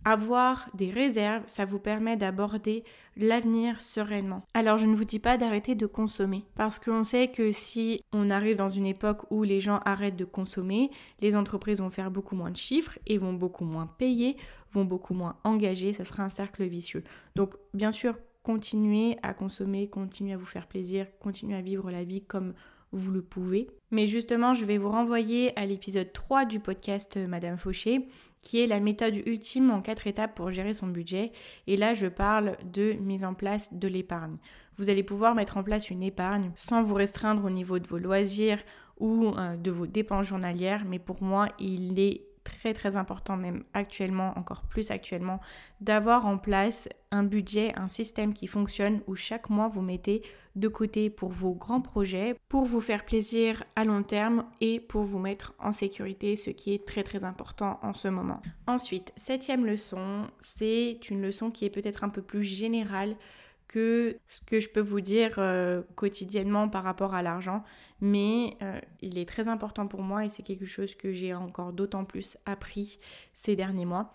Avoir 0.04 0.70
des 0.74 0.90
réserves, 0.90 1.44
ça 1.46 1.66
vous 1.66 1.78
permet 1.78 2.18
d'aborder 2.18 2.84
l'avenir 3.18 3.80
sereinement. 3.82 4.44
Alors 4.54 4.78
je 4.78 4.88
ne 4.88 4.96
vous 4.96 5.04
dis 5.04 5.20
pas 5.20 5.38
d'arrêter 5.38 5.76
de 5.76 5.86
consommer, 5.86 6.44
parce 6.56 6.80
qu'on 6.80 7.04
sait 7.04 7.28
que 7.28 7.52
si 7.52 8.02
on 8.12 8.30
arrive 8.30 8.56
dans 8.56 8.70
une 8.70 8.88
époque 8.88 9.30
où 9.30 9.44
les 9.44 9.62
gens 9.62 9.80
arrêtent 9.86 10.16
de 10.16 10.26
consommer, 10.26 10.90
les 11.20 11.36
entreprises 11.36 11.82
vont 11.82 11.92
faire 11.92 12.10
beaucoup 12.10 12.36
moins 12.36 12.50
de 12.50 12.58
chiffres 12.58 12.98
et 13.06 13.20
vont 13.20 13.34
beaucoup 13.34 13.66
moins 13.66 13.86
payer, 13.86 14.38
vont 14.72 14.86
beaucoup 14.86 15.14
moins 15.14 15.38
engager, 15.44 15.94
ça 15.94 16.06
sera 16.06 16.24
un 16.24 16.30
cercle 16.30 16.64
vicieux. 16.64 17.04
Donc 17.36 17.56
bien 17.74 17.92
sûr, 17.92 18.18
continuez 18.44 19.18
à 19.22 19.34
consommer, 19.36 19.88
continuez 19.88 20.34
à 20.34 20.38
vous 20.38 20.46
faire 20.46 20.68
plaisir, 20.68 21.06
continuez 21.20 21.56
à 21.56 21.62
vivre 21.62 21.92
la 21.92 22.04
vie 22.04 22.24
comme 22.24 22.54
vous 22.92 23.12
le 23.12 23.22
pouvez. 23.22 23.68
Mais 23.90 24.08
justement, 24.08 24.54
je 24.54 24.66
vais 24.66 24.78
vous 24.78 24.90
renvoyer 24.90 25.58
à 25.60 25.66
l'épisode 25.66 26.12
3 26.14 26.46
du 26.46 26.60
podcast 26.60 27.18
euh, 27.18 27.28
Madame 27.28 27.58
Fauché, 27.58 28.08
qui 28.40 28.62
est 28.62 28.68
la 28.68 28.80
méthode 28.80 29.16
ultime 29.26 29.70
en 29.72 29.82
quatre 29.82 30.08
étapes 30.08 30.36
pour 30.36 30.52
gérer 30.52 30.74
son 30.74 30.88
budget. 30.88 31.32
Et 31.68 31.78
là, 31.78 31.94
je 31.94 32.08
parle 32.08 32.58
de 32.72 32.94
mise 32.94 33.24
en 33.24 33.34
place 33.34 33.74
de 33.74 33.88
l'épargne. 33.88 34.38
Vous 34.78 34.90
allez 34.90 35.04
pouvoir 35.04 35.36
mettre 35.36 35.58
en 35.58 35.64
place 35.64 35.90
une 35.90 36.04
épargne 36.04 36.52
sans 36.56 36.82
vous 36.82 36.96
restreindre 36.96 37.46
au 37.46 37.50
niveau 37.50 37.80
de 37.80 37.88
vos 37.88 37.98
loisirs 37.98 38.64
ou 39.00 39.28
euh, 39.28 39.56
de 39.56 39.72
vos 39.72 39.88
dépenses 39.88 40.28
journalières. 40.28 40.86
Mais 40.86 41.00
pour 41.00 41.22
moi, 41.22 41.48
il 41.60 42.00
est 42.00 42.31
très 42.44 42.74
très 42.74 42.96
important 42.96 43.38
même 43.38 43.64
actuellement, 43.74 44.34
encore 44.38 44.64
plus 44.64 44.92
actuellement, 44.92 45.40
d'avoir 45.80 46.26
en 46.26 46.38
place 46.38 46.90
un 47.12 47.24
budget, 47.24 47.74
un 47.76 47.88
système 47.88 48.34
qui 48.34 48.48
fonctionne 48.48 49.02
où 49.08 49.16
chaque 49.16 49.50
mois 49.50 49.68
vous 49.68 49.82
mettez 49.82 50.24
de 50.56 50.68
côté 50.68 51.10
pour 51.10 51.32
vos 51.32 51.54
grands 51.54 51.82
projets, 51.82 52.36
pour 52.50 52.66
vous 52.66 52.82
faire 52.82 53.06
plaisir 53.06 53.64
à 53.76 53.86
long 53.86 54.04
terme 54.04 54.46
et 54.60 54.80
pour 54.80 55.04
vous 55.04 55.20
mettre 55.20 55.54
en 55.60 55.72
sécurité, 55.72 56.36
ce 56.36 56.50
qui 56.50 56.74
est 56.74 56.86
très 56.86 57.04
très 57.04 57.24
important 57.24 57.80
en 57.82 57.94
ce 57.94 58.08
moment. 58.08 58.42
Ensuite, 58.68 59.14
septième 59.16 59.66
leçon, 59.66 60.28
c'est 60.40 61.10
une 61.10 61.22
leçon 61.22 61.52
qui 61.52 61.66
est 61.66 61.70
peut-être 61.70 62.04
un 62.04 62.10
peu 62.10 62.22
plus 62.22 62.44
générale 62.44 63.16
que 63.72 64.18
ce 64.28 64.42
que 64.42 64.60
je 64.60 64.70
peux 64.70 64.82
vous 64.82 65.00
dire 65.00 65.36
euh, 65.38 65.82
quotidiennement 65.96 66.68
par 66.68 66.84
rapport 66.84 67.16
à 67.16 67.22
l'argent, 67.22 67.64
mais 68.02 68.58
euh, 68.62 68.80
il 69.02 69.18
est 69.18 69.28
très 69.28 69.48
important 69.48 69.88
pour 69.88 70.02
moi 70.02 70.26
et 70.26 70.30
c'est 70.30 70.44
quelque 70.44 70.66
chose 70.66 70.94
que 70.94 71.14
j'ai 71.14 71.34
encore 71.34 71.72
d'autant 71.72 72.04
plus 72.04 72.38
appris 72.46 73.00
ces 73.34 73.56
derniers 73.56 73.86
mois 73.86 74.14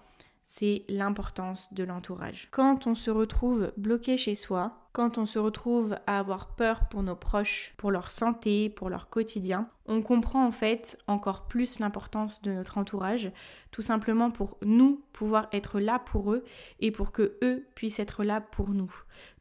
c'est 0.59 0.85
l'importance 0.89 1.73
de 1.75 1.85
l'entourage. 1.85 2.49
Quand 2.51 2.87
on 2.87 2.95
se 2.95 3.11
retrouve 3.11 3.73
bloqué 3.77 4.17
chez 4.17 4.35
soi, 4.35 4.89
quand 4.93 5.19
on 5.19 5.27
se 5.27 5.39
retrouve 5.39 5.99
à 6.07 6.19
avoir 6.19 6.55
peur 6.57 6.89
pour 6.89 7.03
nos 7.03 7.15
proches, 7.15 7.75
pour 7.77 7.91
leur 7.91 8.11
santé, 8.11 8.71
pour 8.71 8.89
leur 8.89 9.11
quotidien, 9.11 9.69
on 9.85 10.01
comprend 10.01 10.47
en 10.47 10.53
fait 10.53 10.97
encore 11.07 11.47
plus 11.47 11.79
l'importance 11.79 12.41
de 12.41 12.53
notre 12.53 12.79
entourage, 12.79 13.31
tout 13.71 13.83
simplement 13.83 14.31
pour 14.31 14.57
nous 14.63 15.05
pouvoir 15.13 15.49
être 15.53 15.79
là 15.79 15.99
pour 15.99 16.33
eux 16.33 16.43
et 16.81 16.91
pour 16.91 17.13
que 17.13 17.37
eux 17.45 17.67
puissent 17.75 17.99
être 17.99 18.25
là 18.25 18.41
pour 18.41 18.71
nous. 18.71 18.93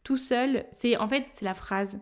Tout 0.03 0.17
seul, 0.17 0.65
c'est 0.73 0.97
en 0.97 1.07
fait 1.07 1.27
c'est 1.31 1.45
la 1.45 1.53
phrase 1.53 1.99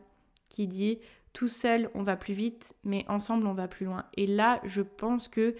qui 0.49 0.65
dit 0.65 0.97
tout 1.33 1.47
seul 1.47 1.89
on 1.93 2.01
va 2.01 2.15
plus 2.15 2.33
vite, 2.33 2.73
mais 2.83 3.05
ensemble 3.07 3.45
on 3.45 3.53
va 3.53 3.67
plus 3.67 3.85
loin. 3.85 4.05
Et 4.17 4.25
là, 4.25 4.59
je 4.63 4.81
pense 4.81 5.27
que 5.27 5.55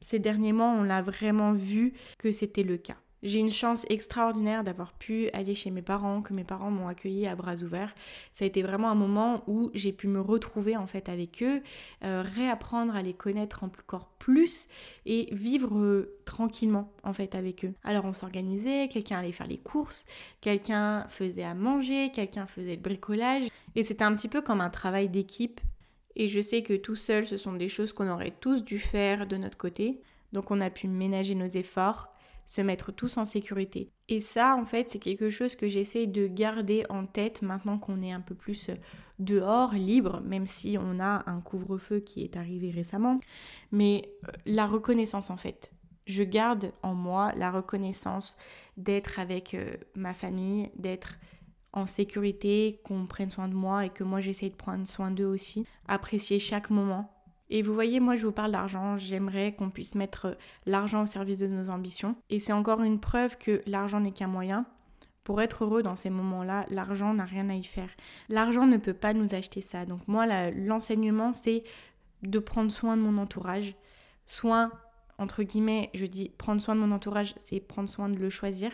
ces 0.00 0.18
derniers 0.18 0.52
mois, 0.52 0.68
on 0.68 0.82
l'a 0.82 1.02
vraiment 1.02 1.52
vu 1.52 1.92
que 2.18 2.32
c'était 2.32 2.62
le 2.62 2.76
cas. 2.76 2.96
J'ai 3.22 3.40
une 3.40 3.50
chance 3.50 3.86
extraordinaire 3.88 4.62
d'avoir 4.62 4.92
pu 4.92 5.30
aller 5.30 5.54
chez 5.54 5.70
mes 5.70 5.82
parents, 5.82 6.22
que 6.22 6.34
mes 6.34 6.44
parents 6.44 6.70
m'ont 6.70 6.86
accueilli 6.86 7.26
à 7.26 7.34
bras 7.34 7.56
ouverts. 7.56 7.94
Ça 8.32 8.44
a 8.44 8.48
été 8.48 8.62
vraiment 8.62 8.90
un 8.90 8.94
moment 8.94 9.42
où 9.46 9.70
j'ai 9.74 9.92
pu 9.92 10.06
me 10.06 10.20
retrouver 10.20 10.76
en 10.76 10.86
fait 10.86 11.08
avec 11.08 11.42
eux, 11.42 11.62
euh, 12.04 12.22
réapprendre 12.24 12.94
à 12.94 13.02
les 13.02 13.14
connaître 13.14 13.64
encore 13.64 14.10
plus 14.18 14.66
et 15.06 15.28
vivre 15.32 15.76
euh, 15.78 16.16
tranquillement 16.24 16.92
en 17.02 17.12
fait 17.12 17.34
avec 17.34 17.64
eux. 17.64 17.72
Alors 17.82 18.04
on 18.04 18.12
s'organisait, 18.12 18.88
quelqu'un 18.88 19.18
allait 19.18 19.32
faire 19.32 19.48
les 19.48 19.58
courses, 19.58 20.04
quelqu'un 20.40 21.08
faisait 21.08 21.42
à 21.42 21.54
manger, 21.54 22.12
quelqu'un 22.14 22.46
faisait 22.46 22.76
le 22.76 22.82
bricolage 22.82 23.48
et 23.74 23.82
c'était 23.82 24.04
un 24.04 24.14
petit 24.14 24.28
peu 24.28 24.42
comme 24.42 24.60
un 24.60 24.70
travail 24.70 25.08
d'équipe 25.08 25.60
et 26.16 26.28
je 26.28 26.40
sais 26.40 26.62
que 26.62 26.74
tout 26.74 26.96
seul, 26.96 27.26
ce 27.26 27.36
sont 27.36 27.52
des 27.52 27.68
choses 27.68 27.92
qu'on 27.92 28.08
aurait 28.08 28.34
tous 28.40 28.64
dû 28.64 28.78
faire 28.78 29.26
de 29.26 29.36
notre 29.36 29.58
côté. 29.58 30.00
Donc 30.32 30.50
on 30.50 30.60
a 30.62 30.70
pu 30.70 30.88
ménager 30.88 31.34
nos 31.34 31.46
efforts, 31.46 32.08
se 32.46 32.62
mettre 32.62 32.90
tous 32.90 33.18
en 33.18 33.26
sécurité. 33.26 33.90
Et 34.08 34.20
ça, 34.20 34.56
en 34.56 34.64
fait, 34.64 34.88
c'est 34.88 34.98
quelque 34.98 35.30
chose 35.30 35.56
que 35.56 35.68
j'essaie 35.68 36.06
de 36.06 36.26
garder 36.26 36.86
en 36.88 37.06
tête 37.06 37.42
maintenant 37.42 37.78
qu'on 37.78 38.02
est 38.02 38.12
un 38.12 38.20
peu 38.20 38.34
plus 38.34 38.70
euh, 38.70 38.74
dehors, 39.18 39.74
libre, 39.74 40.20
même 40.22 40.46
si 40.46 40.78
on 40.80 41.00
a 41.00 41.28
un 41.28 41.40
couvre-feu 41.40 42.00
qui 42.00 42.22
est 42.22 42.36
arrivé 42.36 42.70
récemment. 42.70 43.20
Mais 43.70 44.10
euh, 44.26 44.32
la 44.46 44.66
reconnaissance, 44.66 45.28
en 45.28 45.36
fait. 45.36 45.72
Je 46.06 46.22
garde 46.22 46.70
en 46.82 46.94
moi 46.94 47.32
la 47.34 47.50
reconnaissance 47.50 48.36
d'être 48.76 49.18
avec 49.18 49.54
euh, 49.54 49.76
ma 49.96 50.14
famille, 50.14 50.70
d'être 50.76 51.18
en 51.76 51.86
sécurité, 51.86 52.80
qu'on 52.84 53.06
prenne 53.06 53.30
soin 53.30 53.48
de 53.48 53.54
moi 53.54 53.84
et 53.84 53.90
que 53.90 54.02
moi 54.02 54.20
j'essaye 54.20 54.50
de 54.50 54.56
prendre 54.56 54.88
soin 54.88 55.10
d'eux 55.10 55.26
aussi. 55.26 55.66
Apprécier 55.86 56.40
chaque 56.40 56.70
moment. 56.70 57.12
Et 57.50 57.62
vous 57.62 57.74
voyez, 57.74 58.00
moi 58.00 58.16
je 58.16 58.26
vous 58.26 58.32
parle 58.32 58.50
d'argent, 58.50 58.96
j'aimerais 58.96 59.54
qu'on 59.54 59.70
puisse 59.70 59.94
mettre 59.94 60.36
l'argent 60.64 61.02
au 61.02 61.06
service 61.06 61.38
de 61.38 61.46
nos 61.46 61.68
ambitions. 61.68 62.16
Et 62.30 62.40
c'est 62.40 62.54
encore 62.54 62.82
une 62.82 62.98
preuve 62.98 63.36
que 63.36 63.62
l'argent 63.66 64.00
n'est 64.00 64.10
qu'un 64.10 64.26
moyen. 64.26 64.64
Pour 65.22 65.42
être 65.42 65.64
heureux 65.64 65.82
dans 65.82 65.96
ces 65.96 66.08
moments-là, 66.08 66.64
l'argent 66.70 67.12
n'a 67.12 67.24
rien 67.24 67.50
à 67.50 67.54
y 67.54 67.64
faire. 67.64 67.90
L'argent 68.28 68.66
ne 68.66 68.78
peut 68.78 68.94
pas 68.94 69.12
nous 69.12 69.34
acheter 69.34 69.60
ça. 69.60 69.84
Donc 69.84 70.00
moi, 70.08 70.26
l'enseignement, 70.52 71.34
c'est 71.34 71.62
de 72.22 72.38
prendre 72.38 72.70
soin 72.70 72.96
de 72.96 73.02
mon 73.02 73.18
entourage. 73.18 73.74
Soin, 74.24 74.72
entre 75.18 75.42
guillemets, 75.42 75.90
je 75.94 76.06
dis 76.06 76.30
prendre 76.30 76.60
soin 76.60 76.74
de 76.74 76.80
mon 76.80 76.92
entourage, 76.92 77.34
c'est 77.38 77.60
prendre 77.60 77.88
soin 77.88 78.08
de 78.08 78.18
le 78.18 78.30
choisir 78.30 78.70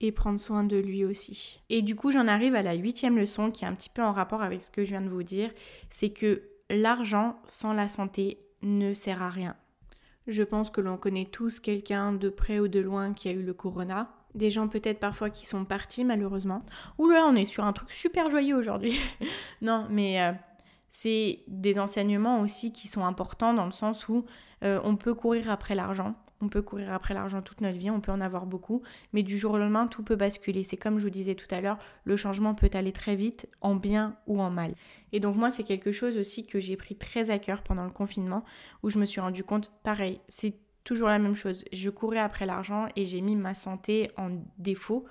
et 0.00 0.12
prendre 0.12 0.38
soin 0.38 0.64
de 0.64 0.76
lui 0.76 1.04
aussi. 1.04 1.60
Et 1.70 1.82
du 1.82 1.96
coup, 1.96 2.10
j'en 2.10 2.28
arrive 2.28 2.54
à 2.54 2.62
la 2.62 2.74
huitième 2.74 3.16
leçon 3.16 3.50
qui 3.50 3.64
est 3.64 3.68
un 3.68 3.74
petit 3.74 3.90
peu 3.90 4.02
en 4.02 4.12
rapport 4.12 4.42
avec 4.42 4.62
ce 4.62 4.70
que 4.70 4.84
je 4.84 4.90
viens 4.90 5.00
de 5.00 5.08
vous 5.08 5.22
dire, 5.22 5.50
c'est 5.90 6.10
que 6.10 6.42
l'argent 6.70 7.36
sans 7.46 7.72
la 7.72 7.88
santé 7.88 8.38
ne 8.62 8.94
sert 8.94 9.22
à 9.22 9.30
rien. 9.30 9.56
Je 10.26 10.42
pense 10.42 10.70
que 10.70 10.80
l'on 10.80 10.96
connaît 10.96 11.26
tous 11.26 11.60
quelqu'un 11.60 12.12
de 12.12 12.28
près 12.28 12.58
ou 12.58 12.68
de 12.68 12.80
loin 12.80 13.12
qui 13.12 13.28
a 13.28 13.32
eu 13.32 13.42
le 13.42 13.54
corona. 13.54 14.10
Des 14.34 14.50
gens 14.50 14.68
peut-être 14.68 14.98
parfois 14.98 15.30
qui 15.30 15.46
sont 15.46 15.64
partis 15.64 16.04
malheureusement. 16.04 16.62
Ouh 16.98 17.08
là, 17.08 17.26
on 17.26 17.36
est 17.36 17.44
sur 17.44 17.64
un 17.64 17.72
truc 17.72 17.90
super 17.90 18.30
joyeux 18.30 18.56
aujourd'hui. 18.56 19.00
non, 19.62 19.86
mais 19.88 20.20
euh, 20.20 20.32
c'est 20.90 21.44
des 21.46 21.78
enseignements 21.78 22.40
aussi 22.40 22.72
qui 22.72 22.88
sont 22.88 23.04
importants 23.04 23.54
dans 23.54 23.64
le 23.64 23.70
sens 23.70 24.08
où 24.08 24.24
euh, 24.64 24.80
on 24.82 24.96
peut 24.96 25.14
courir 25.14 25.50
après 25.50 25.74
l'argent. 25.74 26.14
On 26.40 26.48
peut 26.48 26.62
courir 26.62 26.92
après 26.92 27.14
l'argent 27.14 27.40
toute 27.40 27.60
notre 27.60 27.78
vie, 27.78 27.90
on 27.90 28.00
peut 28.00 28.12
en 28.12 28.20
avoir 28.20 28.46
beaucoup, 28.46 28.82
mais 29.12 29.22
du 29.22 29.38
jour 29.38 29.52
au 29.52 29.58
lendemain, 29.58 29.86
tout 29.86 30.02
peut 30.02 30.16
basculer. 30.16 30.64
C'est 30.64 30.76
comme 30.76 30.98
je 30.98 31.04
vous 31.04 31.10
disais 31.10 31.34
tout 31.34 31.52
à 31.54 31.60
l'heure, 31.60 31.78
le 32.04 32.16
changement 32.16 32.54
peut 32.54 32.70
aller 32.74 32.92
très 32.92 33.16
vite, 33.16 33.48
en 33.60 33.74
bien 33.74 34.16
ou 34.26 34.40
en 34.40 34.50
mal. 34.50 34.74
Et 35.12 35.20
donc 35.20 35.36
moi, 35.36 35.50
c'est 35.50 35.64
quelque 35.64 35.92
chose 35.92 36.18
aussi 36.18 36.46
que 36.46 36.60
j'ai 36.60 36.76
pris 36.76 36.96
très 36.96 37.30
à 37.30 37.38
cœur 37.38 37.62
pendant 37.62 37.84
le 37.84 37.90
confinement, 37.90 38.44
où 38.82 38.90
je 38.90 38.98
me 38.98 39.06
suis 39.06 39.20
rendu 39.20 39.44
compte, 39.44 39.72
pareil, 39.82 40.20
c'est 40.28 40.54
toujours 40.84 41.08
la 41.08 41.18
même 41.18 41.36
chose. 41.36 41.64
Je 41.72 41.90
courais 41.90 42.18
après 42.18 42.46
l'argent 42.46 42.86
et 42.96 43.06
j'ai 43.06 43.20
mis 43.20 43.36
ma 43.36 43.54
santé 43.54 44.10
en 44.16 44.30
défaut 44.58 45.04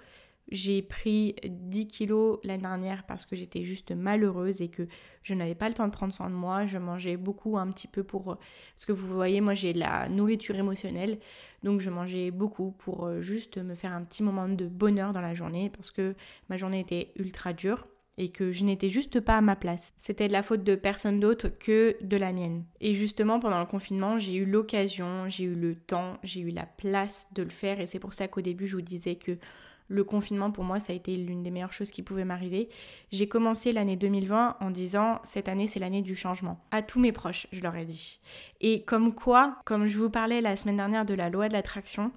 j'ai 0.49 0.81
pris 0.81 1.35
10 1.43 1.87
kilos 1.87 2.39
l'année 2.43 2.61
dernière 2.61 3.03
parce 3.05 3.25
que 3.25 3.35
j'étais 3.35 3.63
juste 3.63 3.91
malheureuse 3.91 4.61
et 4.61 4.67
que 4.67 4.87
je 5.23 5.33
n'avais 5.33 5.55
pas 5.55 5.67
le 5.67 5.73
temps 5.73 5.87
de 5.87 5.91
prendre 5.91 6.13
soin 6.13 6.29
de 6.29 6.35
moi. 6.35 6.65
Je 6.65 6.77
mangeais 6.77 7.17
beaucoup 7.17 7.57
un 7.57 7.69
petit 7.71 7.87
peu 7.87 8.03
pour... 8.03 8.37
Parce 8.75 8.85
que 8.85 8.91
vous 8.91 9.07
voyez, 9.07 9.41
moi 9.41 9.55
j'ai 9.55 9.73
la 9.73 10.07
nourriture 10.07 10.55
émotionnelle. 10.55 11.19
Donc 11.63 11.81
je 11.81 11.89
mangeais 11.89 12.29
beaucoup 12.29 12.71
pour 12.77 13.05
euh, 13.05 13.21
juste 13.21 13.57
me 13.57 13.73
faire 13.73 13.91
un 13.91 14.03
petit 14.03 14.21
moment 14.21 14.47
de 14.47 14.67
bonheur 14.67 15.13
dans 15.13 15.21
la 15.21 15.33
journée 15.33 15.71
parce 15.71 15.89
que 15.89 16.15
ma 16.49 16.57
journée 16.57 16.81
était 16.81 17.11
ultra 17.15 17.53
dure 17.53 17.87
et 18.17 18.29
que 18.29 18.51
je 18.51 18.63
n'étais 18.63 18.89
juste 18.89 19.19
pas 19.19 19.37
à 19.37 19.41
ma 19.41 19.55
place. 19.55 19.93
C'était 19.97 20.27
de 20.27 20.33
la 20.33 20.43
faute 20.43 20.63
de 20.63 20.75
personne 20.75 21.19
d'autre 21.19 21.49
que 21.49 21.97
de 22.01 22.17
la 22.17 22.31
mienne. 22.31 22.63
Et 22.79 22.93
justement, 22.93 23.39
pendant 23.39 23.59
le 23.59 23.65
confinement, 23.65 24.17
j'ai 24.17 24.35
eu 24.35 24.45
l'occasion, 24.45 25.27
j'ai 25.27 25.45
eu 25.45 25.55
le 25.55 25.75
temps, 25.75 26.17
j'ai 26.23 26.41
eu 26.41 26.49
la 26.49 26.65
place 26.65 27.27
de 27.33 27.43
le 27.43 27.49
faire 27.49 27.81
et 27.81 27.87
c'est 27.87 27.99
pour 27.99 28.13
ça 28.13 28.27
qu'au 28.27 28.41
début, 28.41 28.67
je 28.67 28.75
vous 28.77 28.81
disais 28.81 29.15
que 29.15 29.37
le 29.87 30.03
confinement, 30.03 30.51
pour 30.51 30.63
moi, 30.63 30.79
ça 30.79 30.93
a 30.93 30.95
été 30.95 31.15
l'une 31.15 31.43
des 31.43 31.51
meilleures 31.51 31.73
choses 31.73 31.91
qui 31.91 32.01
pouvaient 32.01 32.25
m'arriver. 32.25 32.69
J'ai 33.11 33.27
commencé 33.27 33.71
l'année 33.71 33.95
2020 33.95 34.57
en 34.59 34.71
disant 34.71 35.21
cette 35.25 35.47
année, 35.47 35.67
c'est 35.67 35.79
l'année 35.79 36.01
du 36.01 36.15
changement. 36.15 36.59
À 36.71 36.81
tous 36.81 36.99
mes 36.99 37.11
proches, 37.11 37.47
je 37.51 37.61
leur 37.61 37.75
ai 37.75 37.85
dit. 37.85 38.19
Et 38.61 38.83
comme 38.83 39.13
quoi, 39.13 39.57
comme 39.65 39.85
je 39.85 39.97
vous 39.97 40.09
parlais 40.09 40.41
la 40.41 40.55
semaine 40.55 40.77
dernière 40.77 41.05
de 41.05 41.13
la 41.13 41.29
loi 41.29 41.47
de 41.47 41.53
l'attraction, 41.53 42.11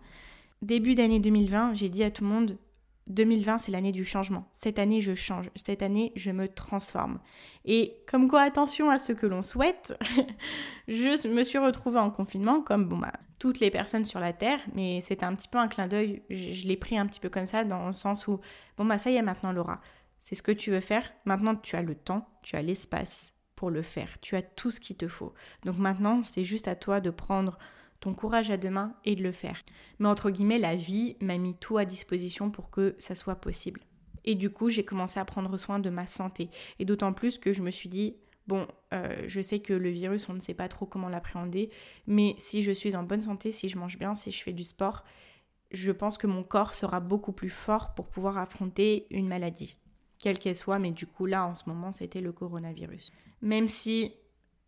début 0.63 0.95
d'année 0.95 1.21
2020, 1.21 1.75
j'ai 1.75 1.89
dit 1.89 2.03
à 2.03 2.11
tout 2.11 2.25
le 2.25 2.31
monde 2.31 2.57
2020, 3.09 3.59
c'est 3.59 3.73
l'année 3.73 3.93
du 3.93 4.05
changement. 4.05 4.49
Cette 4.53 4.79
année, 4.79 5.03
je 5.03 5.15
change. 5.15 5.51
Cette 5.57 5.83
année, 5.83 6.13
je 6.15 6.31
me 6.31 6.49
transforme. 6.49 7.19
Et 7.65 7.97
comme 8.07 8.29
quoi, 8.29 8.43
attention 8.43 8.91
à 8.91 8.99
ce 8.99 9.13
que 9.13 9.27
l'on 9.27 9.43
souhaite, 9.43 9.97
je 10.89 11.29
me 11.29 11.43
suis 11.43 11.59
retrouvée 11.59 11.99
en 11.99 12.11
confinement 12.11 12.61
comme 12.61 12.89
bah, 13.01 13.13
toutes 13.39 13.61
les 13.61 13.71
personnes 13.71 14.05
sur 14.05 14.21
la 14.21 14.33
Terre, 14.33 14.61
mais 14.75 15.01
c'était 15.01 15.25
un 15.25 15.35
petit 15.35 15.49
peu 15.49 15.59
un 15.59 15.69
clin 15.69 15.89
d'œil. 15.89 16.23
Je, 16.29 16.67
l'ai 16.67 16.77
pris 16.77 16.99
un 16.99 17.07
petit 17.07 17.21
peu 17.21 17.29
comme 17.29 17.47
ça, 17.47 17.65
dans 17.65 17.87
le 17.87 17.93
sens 17.93 18.27
où, 18.29 18.41
bon, 18.77 18.85
bah 18.85 18.99
ça 18.99 19.11
y 19.11 19.17
est 19.17 19.23
maintenant, 19.23 19.53
Laura. 19.53 19.81
C'est 20.21 20.35
ce 20.35 20.43
que 20.43 20.53
tu 20.53 20.71
veux 20.71 20.81
faire. 20.81 21.11
Maintenant, 21.25 21.55
tu 21.55 21.77
as 21.77 21.83
le 21.83 21.95
temps, 21.95 22.29
tu 22.43 22.57
as 22.57 22.63
l'espace 22.63 23.33
pour 23.55 23.71
le 23.71 23.83
faire. 23.83 24.19
Tu 24.21 24.37
as 24.37 24.43
tout 24.43 24.71
ce 24.71 24.81
qu'il 24.81 24.97
te 24.97 25.09
faut. 25.09 25.33
Donc 25.65 25.79
maintenant, 25.79 26.23
c'est 26.23 26.45
juste 26.45 26.69
à 26.69 26.77
toi 26.77 27.01
de 27.01 27.11
prendre 27.11 27.59
ton 28.01 28.15
courage 28.15 28.51
à 28.51 28.57
deux 28.57 28.71
mains 28.71 28.95
et 29.05 29.17
de 29.17 29.23
le 29.23 29.33
faire. 29.33 29.63
Mais 29.99 30.09
entre 30.09 30.31
guillemets, 30.31 30.59
la 30.59 30.77
vie 30.77 31.17
m'a 31.21 31.39
mis 31.39 31.55
tout 31.55 31.79
à 31.79 31.85
disposition 31.85 32.51
pour 32.51 32.71
que 32.71 32.95
ça 32.99 33.15
soit 33.15 33.37
possible. 33.37 33.81
Et 34.25 34.35
du 34.35 34.51
coup, 34.51 34.69
j'ai 34.69 34.85
commencé 34.85 35.19
à 35.19 35.25
prendre 35.25 35.57
soin 35.57 35.79
de 35.79 35.91
ma 35.91 36.07
santé. 36.07 36.51
Et 36.79 36.85
d'autant 36.85 37.13
plus 37.13 37.39
que 37.39 37.53
je 37.53 37.63
me 37.63 37.71
suis 37.71 37.89
dit, 37.89 38.17
bon, 38.47 38.67
euh, 38.93 39.25
je 39.27 39.41
sais 39.41 39.61
que 39.61 39.73
le 39.73 39.91
virus, 39.91 40.29
on 40.29 40.35
ne 40.35 40.41
sait 40.41 40.55
pas 40.55 40.69
trop 40.69 40.87
comment 40.87 41.09
l'appréhender, 41.09 41.71
mais 42.07 42.35
si 42.39 42.63
je 42.63 42.73
suis 42.73 42.97
en 42.97 43.05
bonne 43.05 43.23
santé, 43.23 43.53
si 43.53 43.69
je 43.69 43.79
mange 43.79 43.99
bien, 43.99 44.15
si 44.15 44.33
je 44.33 44.43
fais 44.43 44.53
du 44.53 44.65
sport, 44.65 45.05
je 45.71 45.93
pense 45.93 46.19
que 46.19 46.27
mon 46.27 46.43
corps 46.43 46.75
sera 46.75 46.99
beaucoup 46.99 47.33
plus 47.33 47.51
fort 47.51 47.95
pour 47.95 48.09
pouvoir 48.09 48.39
affronter 48.39 49.07
une 49.11 49.29
maladie, 49.29 49.77
quelle 50.19 50.39
qu'elle 50.39 50.57
soit, 50.57 50.79
mais 50.79 50.93
du 50.93 51.07
coup 51.07 51.27
là, 51.27 51.47
en 51.47 51.55
ce 51.55 51.65
moment, 51.67 51.93
c'était 51.93 52.23
le 52.23 52.33
coronavirus. 52.33 53.13
Même 53.43 53.69
si 53.69 54.15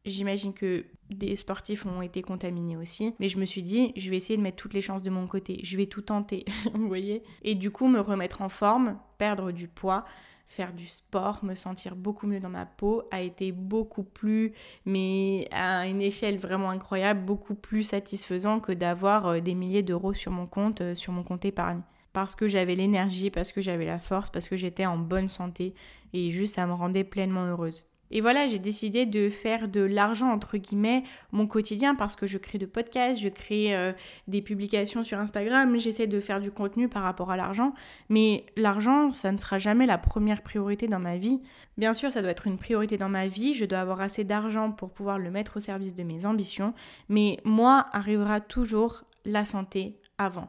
J'imagine 0.06 0.54
que 0.54 0.86
des 1.10 1.36
sportifs 1.36 1.84
ont 1.84 2.00
été 2.00 2.22
contaminés 2.22 2.76
aussi, 2.76 3.14
mais 3.20 3.28
je 3.28 3.38
me 3.38 3.44
suis 3.44 3.62
dit, 3.62 3.92
je 3.96 4.08
vais 4.08 4.16
essayer 4.16 4.38
de 4.38 4.42
mettre 4.42 4.56
toutes 4.56 4.72
les 4.72 4.80
chances 4.80 5.02
de 5.02 5.10
mon 5.10 5.26
côté, 5.26 5.60
je 5.62 5.76
vais 5.76 5.86
tout 5.86 6.00
tenter, 6.00 6.46
vous 6.74 6.88
voyez 6.88 7.22
Et 7.42 7.54
du 7.54 7.70
coup, 7.70 7.86
me 7.86 8.00
remettre 8.00 8.40
en 8.40 8.48
forme, 8.48 8.98
perdre 9.18 9.52
du 9.52 9.68
poids, 9.68 10.06
faire 10.46 10.72
du 10.72 10.86
sport, 10.86 11.44
me 11.44 11.54
sentir 11.54 11.96
beaucoup 11.96 12.26
mieux 12.26 12.40
dans 12.40 12.48
ma 12.48 12.66
peau 12.66 13.04
a 13.10 13.20
été 13.20 13.52
beaucoup 13.52 14.02
plus, 14.02 14.52
mais 14.86 15.46
à 15.52 15.86
une 15.86 16.00
échelle 16.00 16.38
vraiment 16.38 16.70
incroyable, 16.70 17.20
beaucoup 17.20 17.54
plus 17.54 17.82
satisfaisant 17.82 18.58
que 18.58 18.72
d'avoir 18.72 19.26
euh, 19.26 19.40
des 19.40 19.54
milliers 19.54 19.82
d'euros 19.84 20.14
sur 20.14 20.32
mon 20.32 20.46
compte, 20.46 20.80
euh, 20.80 20.94
sur 20.94 21.12
mon 21.12 21.22
compte 21.22 21.44
épargne. 21.44 21.82
Parce 22.12 22.34
que 22.34 22.48
j'avais 22.48 22.74
l'énergie, 22.74 23.30
parce 23.30 23.52
que 23.52 23.60
j'avais 23.60 23.86
la 23.86 24.00
force, 24.00 24.30
parce 24.30 24.48
que 24.48 24.56
j'étais 24.56 24.86
en 24.86 24.98
bonne 24.98 25.28
santé 25.28 25.74
et 26.12 26.32
juste 26.32 26.56
ça 26.56 26.66
me 26.66 26.72
rendait 26.72 27.04
pleinement 27.04 27.44
heureuse. 27.44 27.89
Et 28.10 28.20
voilà, 28.20 28.48
j'ai 28.48 28.58
décidé 28.58 29.06
de 29.06 29.28
faire 29.28 29.68
de 29.68 29.80
l'argent, 29.80 30.30
entre 30.30 30.56
guillemets, 30.56 31.04
mon 31.32 31.46
quotidien 31.46 31.94
parce 31.94 32.16
que 32.16 32.26
je 32.26 32.38
crée 32.38 32.58
de 32.58 32.66
podcasts, 32.66 33.20
je 33.20 33.28
crée 33.28 33.74
euh, 33.74 33.92
des 34.26 34.42
publications 34.42 35.04
sur 35.04 35.18
Instagram, 35.18 35.78
j'essaie 35.78 36.06
de 36.06 36.20
faire 36.20 36.40
du 36.40 36.50
contenu 36.50 36.88
par 36.88 37.02
rapport 37.02 37.30
à 37.30 37.36
l'argent. 37.36 37.72
Mais 38.08 38.46
l'argent, 38.56 39.12
ça 39.12 39.30
ne 39.32 39.38
sera 39.38 39.58
jamais 39.58 39.86
la 39.86 39.98
première 39.98 40.42
priorité 40.42 40.88
dans 40.88 40.98
ma 40.98 41.16
vie. 41.16 41.40
Bien 41.78 41.94
sûr, 41.94 42.10
ça 42.10 42.20
doit 42.20 42.32
être 42.32 42.46
une 42.46 42.58
priorité 42.58 42.98
dans 42.98 43.08
ma 43.08 43.28
vie, 43.28 43.54
je 43.54 43.64
dois 43.64 43.80
avoir 43.80 44.00
assez 44.00 44.24
d'argent 44.24 44.72
pour 44.72 44.90
pouvoir 44.90 45.18
le 45.18 45.30
mettre 45.30 45.58
au 45.58 45.60
service 45.60 45.94
de 45.94 46.02
mes 46.02 46.26
ambitions. 46.26 46.74
Mais 47.08 47.38
moi, 47.44 47.86
arrivera 47.92 48.40
toujours 48.40 49.04
la 49.24 49.44
santé 49.44 50.00
avant. 50.18 50.48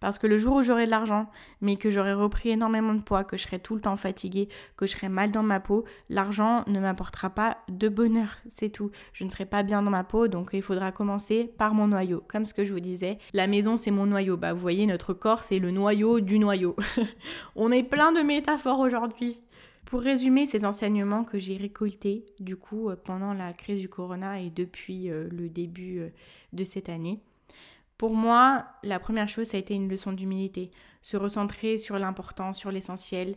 Parce 0.00 0.18
que 0.18 0.26
le 0.26 0.36
jour 0.36 0.56
où 0.56 0.62
j'aurai 0.62 0.86
de 0.86 0.90
l'argent, 0.90 1.30
mais 1.60 1.76
que 1.76 1.90
j'aurai 1.90 2.12
repris 2.12 2.50
énormément 2.50 2.94
de 2.94 3.02
poids, 3.02 3.24
que 3.24 3.36
je 3.36 3.42
serai 3.44 3.58
tout 3.58 3.74
le 3.74 3.80
temps 3.80 3.96
fatiguée, 3.96 4.48
que 4.76 4.86
je 4.86 4.92
serai 4.92 5.08
mal 5.08 5.30
dans 5.30 5.42
ma 5.42 5.60
peau, 5.60 5.84
l'argent 6.10 6.64
ne 6.66 6.78
m'apportera 6.78 7.30
pas 7.30 7.58
de 7.68 7.88
bonheur, 7.88 8.36
c'est 8.48 8.68
tout. 8.68 8.90
Je 9.12 9.24
ne 9.24 9.30
serai 9.30 9.46
pas 9.46 9.62
bien 9.62 9.82
dans 9.82 9.90
ma 9.90 10.04
peau, 10.04 10.28
donc 10.28 10.50
il 10.52 10.62
faudra 10.62 10.92
commencer 10.92 11.50
par 11.56 11.74
mon 11.74 11.88
noyau. 11.88 12.22
Comme 12.28 12.44
ce 12.44 12.54
que 12.54 12.64
je 12.64 12.72
vous 12.72 12.80
disais, 12.80 13.18
la 13.32 13.46
maison 13.46 13.76
c'est 13.76 13.90
mon 13.90 14.06
noyau. 14.06 14.36
Bah 14.36 14.52
vous 14.52 14.60
voyez, 14.60 14.86
notre 14.86 15.14
corps 15.14 15.42
c'est 15.42 15.58
le 15.58 15.70
noyau 15.70 16.20
du 16.20 16.38
noyau. 16.38 16.76
On 17.56 17.72
est 17.72 17.82
plein 17.82 18.12
de 18.12 18.20
métaphores 18.20 18.80
aujourd'hui. 18.80 19.40
Pour 19.84 20.00
résumer 20.00 20.46
ces 20.46 20.64
enseignements 20.64 21.24
que 21.24 21.38
j'ai 21.38 21.56
récoltés 21.56 22.24
du 22.40 22.56
coup 22.56 22.88
euh, 22.88 22.96
pendant 22.96 23.34
la 23.34 23.52
crise 23.52 23.80
du 23.80 23.88
corona 23.88 24.40
et 24.40 24.50
depuis 24.50 25.10
euh, 25.10 25.28
le 25.30 25.48
début 25.48 26.00
euh, 26.00 26.08
de 26.52 26.64
cette 26.64 26.88
année, 26.88 27.20
pour 27.98 28.14
moi, 28.14 28.66
la 28.82 28.98
première 28.98 29.28
chose, 29.28 29.48
ça 29.48 29.56
a 29.56 29.60
été 29.60 29.74
une 29.74 29.88
leçon 29.88 30.12
d'humilité. 30.12 30.70
Se 31.02 31.16
recentrer 31.16 31.78
sur 31.78 31.98
l'important, 31.98 32.52
sur 32.52 32.70
l'essentiel, 32.70 33.36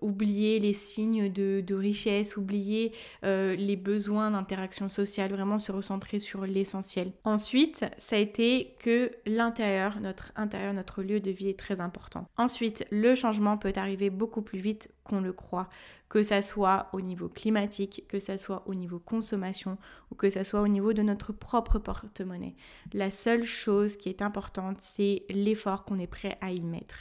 oublier 0.00 0.58
les 0.58 0.72
signes 0.72 1.30
de, 1.30 1.74
richesse, 1.74 2.36
oublier 2.36 2.92
euh, 3.24 3.54
les 3.56 3.76
besoins 3.76 4.30
d'interaction 4.30 4.88
sociale, 4.88 5.32
vraiment 5.32 5.58
se 5.58 5.72
recentrer 5.72 6.18
sur 6.18 6.46
l'essentiel. 6.46 7.12
Ensuite, 7.24 7.84
ça 7.98 8.16
a 8.16 8.18
été 8.18 8.74
que 8.78 9.10
l'intérieur, 9.26 10.00
notre 10.00 10.32
intérieur, 10.36 10.72
notre 10.74 11.02
lieu 11.02 11.20
de 11.20 11.30
vie 11.30 11.48
est 11.48 11.58
très 11.58 11.80
important. 11.80 12.26
Ensuite, 12.36 12.86
le 12.90 13.14
changement 13.14 13.58
peut 13.58 13.72
arriver 13.76 14.10
beaucoup 14.10 14.42
plus 14.42 14.58
vite 14.58 14.92
qu'on 15.04 15.20
le 15.20 15.32
croit, 15.32 15.68
que 16.08 16.22
ça 16.22 16.42
soit 16.42 16.88
au 16.92 17.00
niveau 17.00 17.28
climatique, 17.28 18.04
que 18.06 18.20
ça 18.20 18.36
soit 18.36 18.62
au 18.66 18.74
niveau 18.74 18.98
consommation 18.98 19.78
ou 20.10 20.14
que 20.14 20.28
ça 20.28 20.44
soit 20.44 20.60
au 20.60 20.68
niveau 20.68 20.92
de 20.92 21.00
notre 21.02 21.32
propre 21.32 21.78
porte-monnaie. 21.78 22.54
La 22.92 23.10
seule 23.10 23.44
chose 23.44 23.96
qui 23.96 24.10
est 24.10 24.20
importante, 24.20 24.78
c'est 24.78 25.24
l'effort 25.30 25.84
qu'on 25.84 25.96
est 25.96 26.06
prêt 26.06 26.36
à 26.42 26.52
y 26.52 26.60
mettre. 26.60 26.96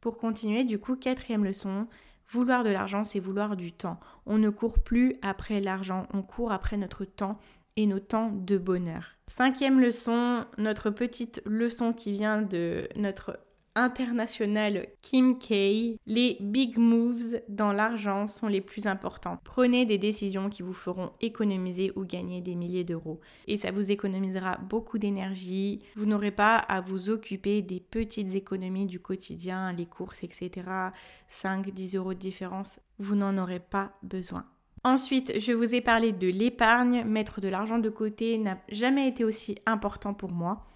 Pour 0.00 0.16
continuer, 0.16 0.64
du 0.64 0.78
coup, 0.78 0.96
quatrième 0.96 1.44
leçon, 1.44 1.86
Vouloir 2.30 2.64
de 2.64 2.70
l'argent, 2.70 3.04
c'est 3.04 3.20
vouloir 3.20 3.56
du 3.56 3.72
temps. 3.72 4.00
On 4.26 4.38
ne 4.38 4.50
court 4.50 4.78
plus 4.82 5.16
après 5.22 5.60
l'argent, 5.60 6.06
on 6.12 6.22
court 6.22 6.52
après 6.52 6.76
notre 6.76 7.04
temps 7.04 7.38
et 7.76 7.86
nos 7.86 8.00
temps 8.00 8.30
de 8.32 8.58
bonheur. 8.58 9.16
Cinquième 9.26 9.80
leçon, 9.80 10.44
notre 10.58 10.90
petite 10.90 11.42
leçon 11.44 11.92
qui 11.92 12.12
vient 12.12 12.42
de 12.42 12.88
notre 12.96 13.38
international 13.74 14.86
Kim 15.02 15.38
K, 15.38 15.98
les 16.06 16.36
big 16.40 16.78
moves 16.78 17.40
dans 17.48 17.72
l'argent 17.72 18.26
sont 18.26 18.46
les 18.46 18.60
plus 18.60 18.86
importants. 18.86 19.38
Prenez 19.44 19.84
des 19.86 19.98
décisions 19.98 20.48
qui 20.48 20.62
vous 20.62 20.72
feront 20.72 21.12
économiser 21.20 21.92
ou 21.96 22.04
gagner 22.04 22.40
des 22.40 22.54
milliers 22.54 22.84
d'euros. 22.84 23.20
Et 23.46 23.56
ça 23.56 23.70
vous 23.70 23.90
économisera 23.90 24.58
beaucoup 24.58 24.98
d'énergie. 24.98 25.82
Vous 25.96 26.06
n'aurez 26.06 26.30
pas 26.30 26.56
à 26.56 26.80
vous 26.80 27.10
occuper 27.10 27.62
des 27.62 27.80
petites 27.80 28.34
économies 28.34 28.86
du 28.86 29.00
quotidien, 29.00 29.72
les 29.72 29.86
courses, 29.86 30.22
etc. 30.22 30.50
5-10 31.30 31.96
euros 31.96 32.14
de 32.14 32.18
différence. 32.18 32.78
Vous 32.98 33.16
n'en 33.16 33.38
aurez 33.38 33.60
pas 33.60 33.92
besoin. 34.02 34.46
Ensuite, 34.86 35.40
je 35.40 35.52
vous 35.52 35.74
ai 35.74 35.80
parlé 35.80 36.12
de 36.12 36.28
l'épargne. 36.28 37.04
Mettre 37.04 37.40
de 37.40 37.48
l'argent 37.48 37.78
de 37.78 37.88
côté 37.88 38.36
n'a 38.36 38.58
jamais 38.68 39.08
été 39.08 39.24
aussi 39.24 39.56
important 39.64 40.12
pour 40.12 40.30
moi. 40.30 40.66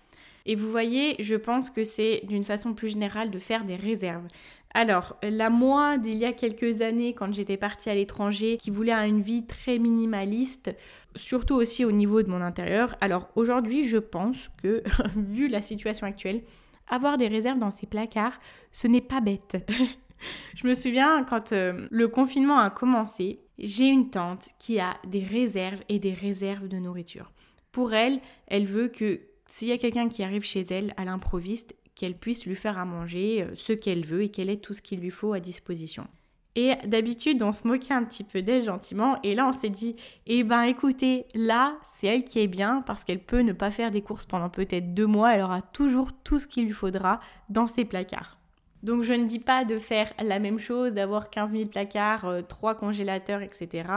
Et 0.49 0.55
vous 0.55 0.71
voyez, 0.71 1.15
je 1.19 1.35
pense 1.35 1.69
que 1.69 1.85
c'est 1.85 2.23
d'une 2.27 2.43
façon 2.43 2.73
plus 2.73 2.89
générale 2.89 3.31
de 3.31 3.39
faire 3.39 3.65
des 3.65 3.77
réserves. 3.77 4.27
Alors, 4.73 5.19
la 5.23 5.51
moi 5.51 5.99
d'il 5.99 6.17
y 6.17 6.25
a 6.25 6.33
quelques 6.33 6.81
années, 6.81 7.13
quand 7.13 7.31
j'étais 7.35 7.59
partie 7.59 7.91
à 7.91 7.95
l'étranger, 7.95 8.57
qui 8.57 8.71
voulait 8.71 8.95
une 8.95 9.21
vie 9.21 9.45
très 9.45 9.79
minimaliste, 9.79 10.75
surtout 11.15 11.55
aussi 11.55 11.85
au 11.85 11.93
niveau 11.93 12.23
de 12.23 12.31
mon 12.31 12.41
intérieur, 12.41 12.97
alors 13.03 13.29
aujourd'hui, 13.37 13.87
je 13.87 13.99
pense 13.99 14.49
que, 14.63 14.83
vu 15.17 15.49
la 15.49 15.61
situation 15.61 16.07
actuelle, 16.07 16.43
avoir 16.89 17.19
des 17.19 17.29
réserves 17.29 17.59
dans 17.59 17.71
ses 17.71 17.87
placards, 17.87 18.41
ce 18.73 18.89
n'est 18.89 19.03
pas 19.03 19.21
bête. 19.21 19.59
je 20.55 20.67
me 20.67 20.75
souviens 20.75 21.25
quand 21.25 21.53
euh, 21.53 21.87
le 21.91 22.09
confinement 22.09 22.59
a 22.59 22.71
commencé, 22.71 23.41
j'ai 23.59 23.89
une 23.89 24.09
tante 24.09 24.49
qui 24.59 24.81
a 24.81 24.97
des 25.07 25.25
réserves 25.25 25.83
et 25.91 25.99
des 25.99 26.15
réserves 26.15 26.69
de 26.69 26.79
nourriture. 26.79 27.33
Pour 27.71 27.93
elle, 27.93 28.21
elle 28.47 28.67
veut 28.67 28.89
que 28.89 29.21
s'il 29.49 29.69
y 29.69 29.73
a 29.73 29.79
quelqu'un 29.79 30.09
qui 30.09 30.23
arrive 30.23 30.45
chez 30.45 30.61
elle 30.71 30.95
à 30.97 31.05
l'improviste, 31.05 31.75
qu'elle 31.97 32.17
puisse 32.17 32.47
lui 32.47 32.55
faire 32.55 32.79
à 32.79 32.85
manger 32.85 33.43
euh, 33.43 33.53
ce 33.57 33.73
qu'elle 33.73 34.07
veut 34.07 34.23
et 34.23 34.29
qu'elle 34.29 34.51
ait 34.51 34.59
tout 34.59 34.75
ce 34.75 34.83
qu'il 34.83 35.01
lui 35.01 35.11
faut 35.11 35.33
à 35.33 35.41
disposition. 35.41 36.07
Et 36.55 36.75
d'habitude, 36.87 37.43
on 37.43 37.53
se 37.53 37.67
moquait 37.67 37.95
un 37.95 38.05
petit 38.05 38.25
peu 38.25 38.43
d'elle 38.43 38.65
gentiment. 38.65 39.19
Et 39.23 39.35
là, 39.35 39.49
on 39.49 39.53
s'est 39.53 39.69
dit, 39.69 39.97
eh 40.27 40.45
ben 40.45 40.63
écoutez, 40.63 41.27
là, 41.35 41.79
c'est 41.83 42.07
elle 42.09 42.25
qui 42.25 42.41
est 42.41 42.49
bien 42.49 42.83
parce 42.83 43.05
qu'elle 43.05 43.25
peut 43.25 43.41
ne 43.41 43.53
pas 43.53 43.71
faire 43.71 43.91
des 43.91 44.03
courses 44.03 44.27
pendant 44.27 44.51
peut-être 44.51 44.93
deux 44.93 45.07
mois. 45.07 45.35
Elle 45.35 45.43
aura 45.43 45.63
toujours 45.63 46.13
tout 46.25 46.39
ce 46.39 46.47
qu'il 46.47 46.67
lui 46.67 46.73
faudra 46.73 47.21
dans 47.49 47.67
ses 47.67 47.85
placards. 47.85 48.38
Donc 48.83 49.03
je 49.03 49.13
ne 49.13 49.27
dis 49.27 49.39
pas 49.41 49.65
de 49.65 49.79
faire 49.79 50.13
la 50.23 50.39
même 50.39 50.59
chose, 50.59 50.93
d'avoir 50.93 51.31
15 51.31 51.51
000 51.51 51.67
placards, 51.67 52.25
euh, 52.25 52.43
trois 52.43 52.75
3 52.75 52.75
congélateurs, 52.77 53.43
etc. 53.43 53.89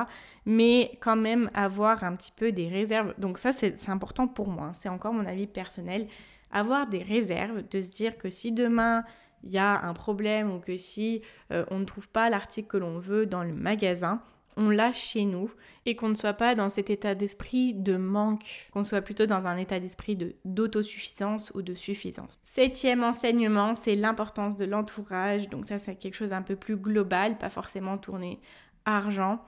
Mais 0.45 0.97
quand 1.01 1.15
même 1.15 1.51
avoir 1.53 2.03
un 2.03 2.15
petit 2.15 2.31
peu 2.35 2.51
des 2.51 2.67
réserves. 2.67 3.13
Donc 3.17 3.37
ça, 3.37 3.51
c'est 3.51 3.89
important 3.89 4.27
pour 4.27 4.47
moi. 4.47 4.67
Hein. 4.67 4.73
C'est 4.73 4.89
encore 4.89 5.13
mon 5.13 5.25
avis 5.25 5.47
personnel 5.47 6.07
avoir 6.51 6.87
des 6.87 7.01
réserves, 7.01 7.63
de 7.69 7.81
se 7.81 7.89
dire 7.89 8.17
que 8.17 8.29
si 8.29 8.51
demain 8.51 9.03
il 9.43 9.51
y 9.51 9.57
a 9.57 9.81
un 9.81 9.93
problème 9.93 10.53
ou 10.53 10.59
que 10.59 10.77
si 10.77 11.21
euh, 11.51 11.65
on 11.71 11.79
ne 11.79 11.85
trouve 11.85 12.07
pas 12.07 12.29
l'article 12.29 12.67
que 12.67 12.77
l'on 12.77 12.99
veut 12.99 13.25
dans 13.25 13.43
le 13.43 13.53
magasin, 13.53 14.21
on 14.57 14.69
l'a 14.69 14.91
chez 14.91 15.25
nous 15.25 15.51
et 15.85 15.95
qu'on 15.95 16.09
ne 16.09 16.15
soit 16.15 16.33
pas 16.33 16.55
dans 16.55 16.69
cet 16.69 16.89
état 16.89 17.15
d'esprit 17.15 17.73
de 17.73 17.97
manque, 17.97 18.69
qu'on 18.71 18.83
soit 18.83 19.01
plutôt 19.01 19.25
dans 19.25 19.45
un 19.45 19.57
état 19.57 19.79
d'esprit 19.79 20.17
d'autosuffisance 20.45 21.51
ou 21.55 21.61
de 21.61 21.73
suffisance. 21.73 22.39
Septième 22.43 23.03
enseignement, 23.03 23.75
c'est 23.75 23.95
l'importance 23.95 24.55
de 24.55 24.65
l'entourage. 24.65 25.49
Donc 25.49 25.65
ça, 25.65 25.79
c'est 25.79 25.95
quelque 25.95 26.15
chose 26.15 26.33
un 26.33 26.41
peu 26.41 26.55
plus 26.55 26.77
global, 26.77 27.37
pas 27.37 27.49
forcément 27.49 27.97
tourné 27.97 28.39
argent. 28.85 29.41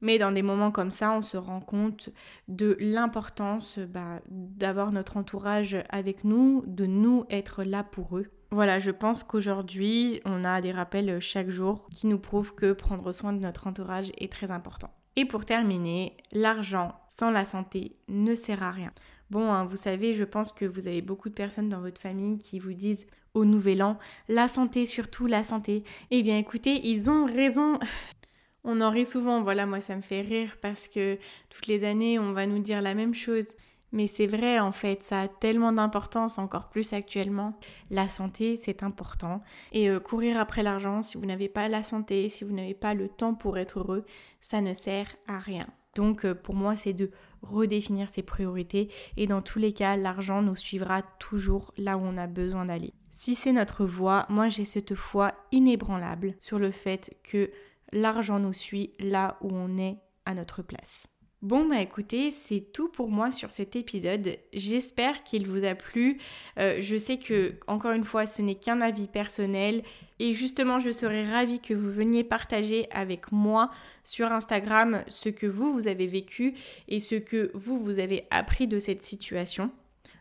Mais 0.00 0.18
dans 0.18 0.32
des 0.32 0.42
moments 0.42 0.70
comme 0.70 0.90
ça, 0.90 1.12
on 1.12 1.22
se 1.22 1.36
rend 1.36 1.60
compte 1.60 2.10
de 2.48 2.76
l'importance 2.80 3.78
bah, 3.78 4.20
d'avoir 4.28 4.92
notre 4.92 5.16
entourage 5.16 5.76
avec 5.90 6.24
nous, 6.24 6.64
de 6.66 6.86
nous 6.86 7.26
être 7.28 7.64
là 7.64 7.84
pour 7.84 8.16
eux. 8.16 8.30
Voilà, 8.52 8.80
je 8.80 8.90
pense 8.90 9.22
qu'aujourd'hui, 9.22 10.20
on 10.24 10.44
a 10.44 10.60
des 10.60 10.72
rappels 10.72 11.20
chaque 11.20 11.50
jour 11.50 11.86
qui 11.94 12.08
nous 12.08 12.18
prouvent 12.18 12.54
que 12.54 12.72
prendre 12.72 13.12
soin 13.12 13.32
de 13.32 13.38
notre 13.38 13.68
entourage 13.68 14.10
est 14.18 14.32
très 14.32 14.50
important. 14.50 14.90
Et 15.14 15.24
pour 15.24 15.44
terminer, 15.44 16.16
l'argent 16.32 16.94
sans 17.06 17.30
la 17.30 17.44
santé 17.44 17.92
ne 18.08 18.34
sert 18.34 18.62
à 18.62 18.72
rien. 18.72 18.92
Bon, 19.30 19.52
hein, 19.52 19.64
vous 19.64 19.76
savez, 19.76 20.14
je 20.14 20.24
pense 20.24 20.50
que 20.50 20.64
vous 20.64 20.88
avez 20.88 21.02
beaucoup 21.02 21.28
de 21.28 21.34
personnes 21.34 21.68
dans 21.68 21.80
votre 21.80 22.00
famille 22.00 22.38
qui 22.38 22.58
vous 22.58 22.72
disent 22.72 23.06
au 23.34 23.44
nouvel 23.44 23.82
an, 23.82 23.98
la 24.28 24.48
santé, 24.48 24.86
surtout 24.86 25.26
la 25.26 25.44
santé. 25.44 25.84
Eh 26.10 26.22
bien 26.24 26.36
écoutez, 26.36 26.80
ils 26.88 27.08
ont 27.08 27.26
raison. 27.26 27.78
On 28.64 28.80
en 28.80 28.90
rit 28.90 29.06
souvent, 29.06 29.42
voilà, 29.42 29.64
moi 29.64 29.80
ça 29.80 29.96
me 29.96 30.02
fait 30.02 30.20
rire 30.20 30.58
parce 30.60 30.86
que 30.88 31.18
toutes 31.48 31.66
les 31.66 31.84
années 31.84 32.18
on 32.18 32.32
va 32.32 32.46
nous 32.46 32.58
dire 32.58 32.82
la 32.82 32.94
même 32.94 33.14
chose. 33.14 33.46
Mais 33.92 34.06
c'est 34.06 34.26
vrai 34.26 34.58
en 34.60 34.72
fait, 34.72 35.02
ça 35.02 35.22
a 35.22 35.28
tellement 35.28 35.72
d'importance 35.72 36.38
encore 36.38 36.68
plus 36.68 36.92
actuellement. 36.92 37.58
La 37.90 38.08
santé, 38.08 38.56
c'est 38.56 38.82
important. 38.82 39.42
Et 39.72 39.90
euh, 39.90 40.00
courir 40.00 40.38
après 40.38 40.62
l'argent, 40.62 41.02
si 41.02 41.16
vous 41.16 41.26
n'avez 41.26 41.48
pas 41.48 41.68
la 41.68 41.82
santé, 41.82 42.28
si 42.28 42.44
vous 42.44 42.52
n'avez 42.52 42.74
pas 42.74 42.94
le 42.94 43.08
temps 43.08 43.34
pour 43.34 43.58
être 43.58 43.80
heureux, 43.80 44.04
ça 44.40 44.60
ne 44.60 44.74
sert 44.74 45.16
à 45.26 45.38
rien. 45.38 45.66
Donc 45.96 46.24
euh, 46.24 46.34
pour 46.34 46.54
moi, 46.54 46.76
c'est 46.76 46.92
de 46.92 47.10
redéfinir 47.42 48.08
ses 48.08 48.22
priorités. 48.22 48.90
Et 49.16 49.26
dans 49.26 49.42
tous 49.42 49.58
les 49.58 49.72
cas, 49.72 49.96
l'argent 49.96 50.42
nous 50.42 50.56
suivra 50.56 51.02
toujours 51.18 51.72
là 51.76 51.96
où 51.96 52.02
on 52.02 52.16
a 52.16 52.26
besoin 52.26 52.66
d'aller. 52.66 52.94
Si 53.12 53.34
c'est 53.34 53.52
notre 53.52 53.84
voie, 53.84 54.24
moi 54.28 54.48
j'ai 54.48 54.64
cette 54.64 54.94
foi 54.94 55.32
inébranlable 55.50 56.36
sur 56.40 56.58
le 56.58 56.70
fait 56.70 57.16
que 57.24 57.50
l'argent 57.92 58.38
nous 58.38 58.52
suit 58.52 58.92
là 59.00 59.36
où 59.40 59.50
on 59.52 59.78
est 59.78 59.98
à 60.24 60.34
notre 60.34 60.62
place. 60.62 61.09
Bon 61.42 61.66
bah 61.66 61.80
écoutez, 61.80 62.30
c'est 62.30 62.60
tout 62.60 62.90
pour 62.90 63.10
moi 63.10 63.32
sur 63.32 63.50
cet 63.50 63.74
épisode. 63.74 64.36
J'espère 64.52 65.22
qu'il 65.22 65.46
vous 65.46 65.64
a 65.64 65.74
plu. 65.74 66.18
Euh, 66.58 66.76
je 66.80 66.98
sais 66.98 67.16
que 67.16 67.54
encore 67.66 67.92
une 67.92 68.04
fois, 68.04 68.26
ce 68.26 68.42
n'est 68.42 68.56
qu'un 68.56 68.82
avis 68.82 69.06
personnel 69.06 69.82
et 70.18 70.34
justement, 70.34 70.80
je 70.80 70.90
serais 70.90 71.24
ravie 71.24 71.58
que 71.58 71.72
vous 71.72 71.90
veniez 71.90 72.24
partager 72.24 72.88
avec 72.90 73.32
moi 73.32 73.70
sur 74.04 74.30
Instagram 74.30 75.02
ce 75.08 75.30
que 75.30 75.46
vous 75.46 75.72
vous 75.72 75.88
avez 75.88 76.06
vécu 76.06 76.52
et 76.88 77.00
ce 77.00 77.14
que 77.14 77.50
vous 77.54 77.78
vous 77.78 77.98
avez 77.98 78.26
appris 78.30 78.66
de 78.66 78.78
cette 78.78 79.00
situation. 79.00 79.70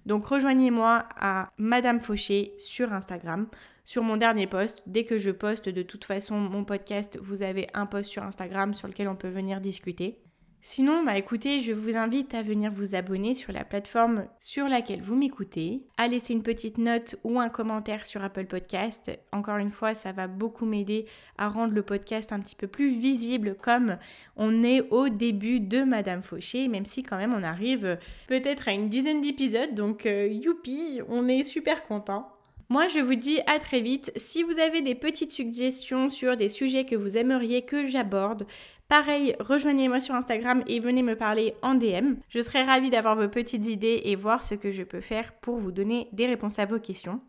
Donc 0.06 0.26
rejoignez-moi 0.26 1.04
à 1.20 1.52
Madame 1.58 2.00
Fauché 2.00 2.54
sur 2.60 2.94
Instagram 2.94 3.50
sur 3.84 4.04
mon 4.04 4.16
dernier 4.16 4.48
post. 4.48 4.84
Dès 4.88 5.04
que 5.04 5.20
je 5.20 5.32
poste 5.32 5.68
de 5.68 5.82
toute 5.82 6.06
façon 6.06 6.38
mon 6.38 6.64
podcast, 6.64 7.20
vous 7.22 7.44
avez 7.44 7.68
un 7.74 7.88
post 7.88 8.10
sur 8.10 8.24
Instagram 8.24 8.74
sur 8.74 8.88
lequel 8.88 9.10
on 9.10 9.18
peut 9.18 9.28
venir 9.28 9.60
discuter. 9.60 10.18
Sinon, 10.62 11.06
bah 11.06 11.18
écoutez, 11.18 11.62
je 11.62 11.72
vous 11.72 11.96
invite 11.96 12.34
à 12.34 12.42
venir 12.42 12.70
vous 12.74 12.94
abonner 12.94 13.34
sur 13.34 13.54
la 13.54 13.64
plateforme 13.64 14.26
sur 14.40 14.68
laquelle 14.68 15.02
vous 15.02 15.16
m'écoutez, 15.16 15.84
à 15.96 16.10
laisser 16.10 16.34
une 16.34 16.44
petite 16.44 16.78
note 16.78 17.16
ou 17.24 17.40
un 17.40 17.48
commentaire 17.48 18.06
sur 18.06 18.22
Apple 18.22 18.46
Podcast. 18.46 19.10
Encore 19.32 19.56
une 19.56 19.72
fois, 19.72 19.96
ça 19.96 20.12
va 20.12 20.28
beaucoup 20.28 20.66
m'aider 20.66 21.06
à 21.38 21.48
rendre 21.48 21.74
le 21.74 21.82
podcast 21.82 22.34
un 22.34 22.42
petit 22.42 22.58
peu 22.58 22.68
plus 22.68 23.00
visible 23.00 23.56
comme 23.56 23.98
on 24.36 24.62
est 24.64 24.82
au 24.92 25.08
début 25.08 25.62
de 25.62 25.86
Madame 25.86 26.24
Fauché, 26.24 26.68
même 26.68 26.86
si 26.86 27.04
quand 27.04 27.18
même 27.18 27.34
on 27.34 27.44
arrive 27.44 27.98
peut-être 28.28 28.68
à 28.68 28.74
une 28.74 28.90
dizaine 28.90 29.22
d'épisodes, 29.22 29.74
donc 29.74 30.06
euh, 30.06 30.28
youpi, 30.28 31.00
on 31.08 31.30
est 31.30 31.46
super 31.46 31.86
content. 31.86 32.34
Moi, 32.72 32.88
je 32.88 33.00
vous 33.00 33.16
dis 33.16 33.40
à 33.48 33.58
très 33.58 33.82
vite. 33.82 34.12
Si 34.16 34.44
vous 34.44 34.60
avez 34.60 34.84
des 34.84 34.94
petites 34.94 35.32
suggestions 35.32 36.08
sur 36.08 36.38
des 36.38 36.50
sujets 36.50 36.86
que 36.86 36.96
vous 36.96 37.18
aimeriez 37.18 37.64
que 37.64 37.88
j'aborde, 37.88 38.46
pareil, 38.90 39.36
rejoignez-moi 39.40 40.02
sur 40.02 40.16
Instagram 40.16 40.64
et 40.68 40.80
venez 40.80 41.04
me 41.04 41.16
parler 41.16 41.56
en 41.62 41.76
DM. 41.76 42.16
Je 42.28 42.42
serai 42.42 42.64
ravie 42.64 42.90
d'avoir 42.90 43.16
vos 43.16 43.30
petites 43.30 43.68
idées 43.68 44.02
et 44.04 44.16
voir 44.16 44.44
ce 44.44 44.56
que 44.56 44.72
je 44.72 44.84
peux 44.84 45.00
faire 45.00 45.32
pour 45.34 45.58
vous 45.58 45.72
donner 45.72 46.10
des 46.12 46.28
réponses 46.28 46.60
à 46.60 46.66
vos 46.66 46.80
questions. 46.80 47.22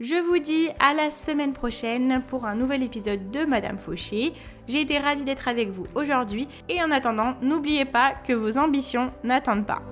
Je 0.00 0.16
vous 0.16 0.38
dis 0.38 0.68
à 0.80 0.94
la 0.94 1.10
semaine 1.10 1.52
prochaine 1.52 2.22
pour 2.26 2.44
un 2.46 2.54
nouvel 2.54 2.82
épisode 2.82 3.30
de 3.30 3.44
Madame 3.44 3.78
Fauché. 3.78 4.32
J'ai 4.66 4.80
été 4.80 4.98
ravie 4.98 5.24
d'être 5.24 5.48
avec 5.48 5.70
vous 5.70 5.86
aujourd'hui 5.94 6.48
et 6.68 6.82
en 6.82 6.90
attendant, 6.90 7.34
n'oubliez 7.40 7.84
pas 7.84 8.14
que 8.26 8.32
vos 8.32 8.58
ambitions 8.58 9.12
n'attendent 9.22 9.66
pas. 9.66 9.82